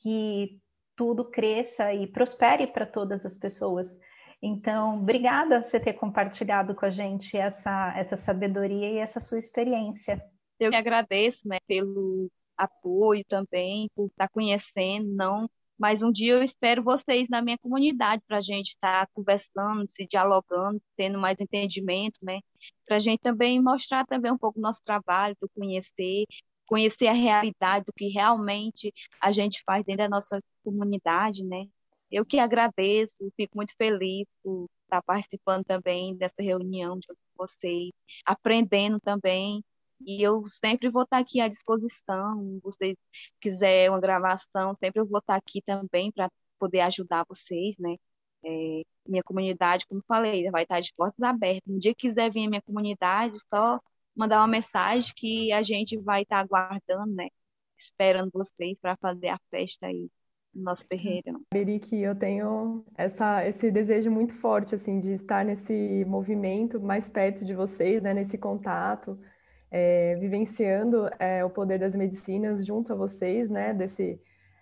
que 0.01 0.61
tudo 0.97 1.25
cresça 1.25 1.95
e 1.95 2.07
prospere 2.07 2.67
para 2.67 2.85
todas 2.85 3.25
as 3.25 3.35
pessoas. 3.35 3.99
Então, 4.43 4.99
obrigada 4.99 5.61
por 5.61 5.65
você 5.65 5.81
ter 5.81 5.93
compartilhado 5.95 6.75
com 6.75 6.85
a 6.85 6.91
gente 6.91 7.37
essa, 7.37 7.95
essa 7.97 8.17
sabedoria 8.17 8.91
e 8.91 8.99
essa 8.99 9.21
sua 9.21 9.39
experiência. 9.39 10.23
Eu 10.59 10.71
que 10.71 10.77
agradeço 10.77 11.49
né, 11.49 11.59
pelo 11.67 12.29
apoio 12.57 13.25
também, 13.25 13.89
por 13.95 14.09
estar 14.09 14.29
conhecendo, 14.29 15.09
não 15.15 15.49
mas 15.83 16.01
um 16.01 16.13
dia 16.13 16.35
eu 16.35 16.45
espero 16.45 16.81
vocês 16.81 17.29
na 17.29 17.43
minha 17.43 17.59
comunidade 17.59 18.23
para 18.29 18.37
a 18.37 18.41
gente 18.41 18.69
estar 18.69 19.05
tá 19.05 19.13
conversando, 19.13 19.91
se 19.91 20.07
dialogando, 20.07 20.81
tendo 20.97 21.19
mais 21.19 21.41
entendimento, 21.41 22.21
né? 22.23 22.39
Para 22.87 22.97
a 22.97 22.99
gente 23.01 23.19
também 23.19 23.61
mostrar 23.61 24.07
também 24.07 24.31
um 24.31 24.39
pouco 24.39 24.61
o 24.61 24.63
nosso 24.63 24.81
trabalho, 24.85 25.37
do 25.41 25.49
conhecer, 25.49 26.25
conhecer 26.67 27.09
a 27.09 27.13
realidade 27.13 27.85
do 27.85 27.93
que 27.93 28.07
realmente 28.07 28.95
a 29.21 29.33
gente 29.33 29.61
faz 29.67 29.85
dentro 29.85 30.05
da 30.05 30.09
nossa 30.09 30.41
comunidade, 30.63 31.43
né? 31.43 31.67
Eu 32.13 32.25
que 32.25 32.39
agradeço, 32.39 33.17
fico 33.37 33.57
muito 33.57 33.75
feliz 33.77 34.25
por 34.41 34.69
estar 34.85 35.03
participando 35.03 35.65
também 35.65 36.15
dessa 36.15 36.41
reunião 36.41 36.97
de 36.97 37.09
vocês, 37.37 37.91
aprendendo 38.25 39.01
também 39.01 39.65
e 40.07 40.23
eu 40.23 40.45
sempre 40.47 40.89
vou 40.91 41.03
estar 41.03 41.19
aqui 41.19 41.41
à 41.41 41.49
disposição. 41.49 42.41
Se 42.41 42.61
vocês 42.63 42.97
quiserem 43.41 43.91
uma 43.91 44.01
gravação, 44.01 44.75
sempre 44.75 45.01
eu 45.01 45.07
vou 45.07 45.19
estar 45.19 45.37
aqui 45.37 45.63
também 45.63 46.11
para 46.13 46.31
poder 46.59 46.81
ajudar 46.81 47.25
vocês, 47.29 47.77
né? 47.79 47.97
É, 48.45 48.83
minha 49.07 49.23
comunidade, 49.23 49.87
como 49.87 50.03
falei, 50.07 50.51
vai 50.51 50.63
estar 50.65 50.81
de 50.81 50.93
portas 50.97 51.23
abertas. 51.23 51.63
Um 51.67 51.79
dia 51.79 51.95
que 51.95 52.09
quiser 52.09 52.31
vir 52.31 52.47
à 52.47 52.49
minha 52.49 52.63
comunidade, 52.63 53.39
só 53.53 53.81
mandar 54.17 54.41
uma 54.41 54.49
mensagem 54.49 55.13
que 55.17 55.53
a 55.53 55.63
gente 55.63 55.97
vai 55.99 56.23
estar 56.23 56.41
aguardando, 56.41 57.15
né? 57.15 57.29
Esperando 57.79 58.31
vocês 58.33 58.77
para 58.81 58.97
fazer 58.97 59.29
a 59.29 59.39
festa 59.51 59.87
aí 59.87 60.09
no 60.55 60.63
nosso 60.65 60.87
terreiro. 60.87 61.41
Eric, 61.55 61.97
eu 61.97 62.15
tenho 62.15 62.85
essa, 62.97 63.47
esse 63.47 63.71
desejo 63.71 64.11
muito 64.11 64.35
forte, 64.35 64.75
assim, 64.75 65.01
de 65.01 65.13
estar 65.13 65.45
nesse 65.45 66.05
movimento 66.07 66.81
mais 66.81 67.09
perto 67.09 67.45
de 67.45 67.55
vocês, 67.55 68.03
né? 68.03 68.13
Nesse 68.13 68.37
contato 68.37 69.19
é, 69.73 70.17
vivenciando 70.17 71.09
é, 71.19 71.43
o 71.43 71.49
poder 71.49 71.79
das 71.79 71.97
medicinas 71.97 72.65
junto 72.65 72.93
a 72.93 72.97
vocês, 72.97 73.49
né? 73.49 73.73
Desse, 73.73 74.21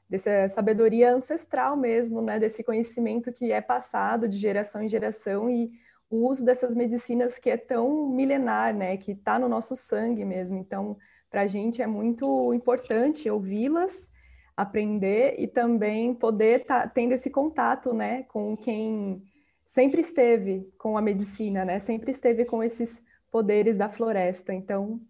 dessa 0.08 0.48
sabedoria 0.48 1.12
ancestral 1.12 1.76
mesmo, 1.76 2.22
né? 2.22 2.38
Desse 2.38 2.62
conhecimento 2.62 3.32
que 3.32 3.50
é 3.50 3.60
passado 3.60 4.28
de 4.28 4.38
geração 4.38 4.80
em 4.80 4.88
geração 4.88 5.50
e 5.50 5.72
o 6.08 6.28
uso 6.28 6.44
dessas 6.44 6.76
medicinas 6.76 7.40
que 7.40 7.50
é 7.50 7.56
tão 7.56 8.08
milenar, 8.08 8.72
né? 8.72 8.96
Que 8.96 9.10
está 9.10 9.36
no 9.36 9.48
nosso 9.48 9.74
sangue 9.74 10.24
mesmo. 10.24 10.58
Então, 10.58 10.96
para 11.28 11.42
a 11.42 11.46
gente 11.48 11.82
é 11.82 11.88
muito 11.88 12.54
importante 12.54 13.28
ouvi-las, 13.28 14.08
aprender 14.56 15.34
e 15.38 15.48
também 15.48 16.14
poder 16.14 16.66
tá 16.66 16.86
tendo 16.86 17.14
esse 17.14 17.30
contato, 17.30 17.92
né? 17.92 18.22
Com 18.28 18.56
quem 18.56 19.24
sempre 19.66 20.02
esteve 20.02 20.72
com 20.78 20.96
a 20.96 21.02
medicina, 21.02 21.64
né? 21.64 21.80
Sempre 21.80 22.12
esteve 22.12 22.44
com 22.44 22.62
esses 22.62 23.02
poderes 23.30 23.78
da 23.78 23.88
floresta. 23.88 24.52
Então, 24.52 25.00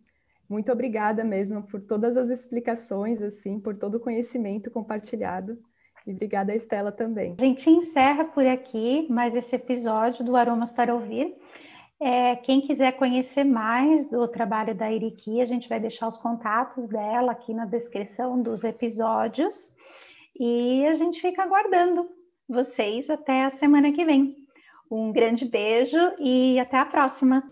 muito 0.48 0.72
obrigada 0.72 1.22
mesmo 1.22 1.62
por 1.62 1.80
todas 1.80 2.16
as 2.16 2.28
explicações, 2.28 3.22
assim, 3.22 3.60
por 3.60 3.76
todo 3.76 3.96
o 3.96 4.00
conhecimento 4.00 4.70
compartilhado. 4.70 5.58
E 6.06 6.12
obrigada 6.12 6.54
Estela 6.54 6.90
também. 6.90 7.36
A 7.38 7.42
gente 7.42 7.70
encerra 7.70 8.24
por 8.24 8.46
aqui 8.46 9.06
mais 9.10 9.36
esse 9.36 9.54
episódio 9.54 10.24
do 10.24 10.36
Aromas 10.36 10.70
para 10.70 10.94
Ouvir. 10.94 11.36
É, 12.00 12.34
quem 12.36 12.62
quiser 12.62 12.92
conhecer 12.92 13.44
mais 13.44 14.08
do 14.08 14.26
trabalho 14.26 14.74
da 14.74 14.90
Iriki, 14.90 15.40
a 15.40 15.46
gente 15.46 15.68
vai 15.68 15.78
deixar 15.78 16.08
os 16.08 16.16
contatos 16.16 16.88
dela 16.88 17.32
aqui 17.32 17.52
na 17.52 17.66
descrição 17.66 18.40
dos 18.40 18.64
episódios. 18.64 19.72
E 20.34 20.86
a 20.86 20.94
gente 20.94 21.20
fica 21.20 21.42
aguardando 21.42 22.08
vocês 22.48 23.10
até 23.10 23.44
a 23.44 23.50
semana 23.50 23.92
que 23.92 24.04
vem. 24.04 24.34
Um 24.90 25.12
grande 25.12 25.44
beijo 25.44 25.98
e 26.18 26.58
até 26.58 26.78
a 26.78 26.86
próxima! 26.86 27.44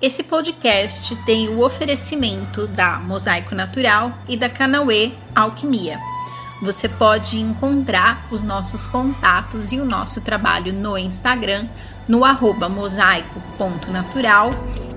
Esse 0.00 0.22
podcast 0.22 1.16
tem 1.24 1.48
o 1.48 1.60
oferecimento 1.60 2.68
da 2.68 3.00
Mosaico 3.00 3.52
Natural 3.52 4.16
e 4.28 4.36
da 4.36 4.48
Canauê 4.48 5.10
Alquimia. 5.34 5.98
Você 6.62 6.88
pode 6.88 7.36
encontrar 7.36 8.28
os 8.30 8.40
nossos 8.40 8.86
contatos 8.86 9.72
e 9.72 9.80
o 9.80 9.84
nosso 9.84 10.20
trabalho 10.20 10.72
no 10.72 10.96
Instagram, 10.96 11.66
no 12.06 12.24
arroba 12.24 12.68
mosaico.natural 12.68 14.50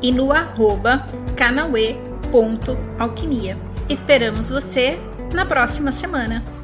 e 0.04 0.12
no 0.12 0.32
arroba 0.32 1.04
canauê.alquimia. 1.36 3.58
Esperamos 3.90 4.50
você 4.50 5.00
na 5.34 5.48
próxima 5.48 5.92
semana. 5.92 6.61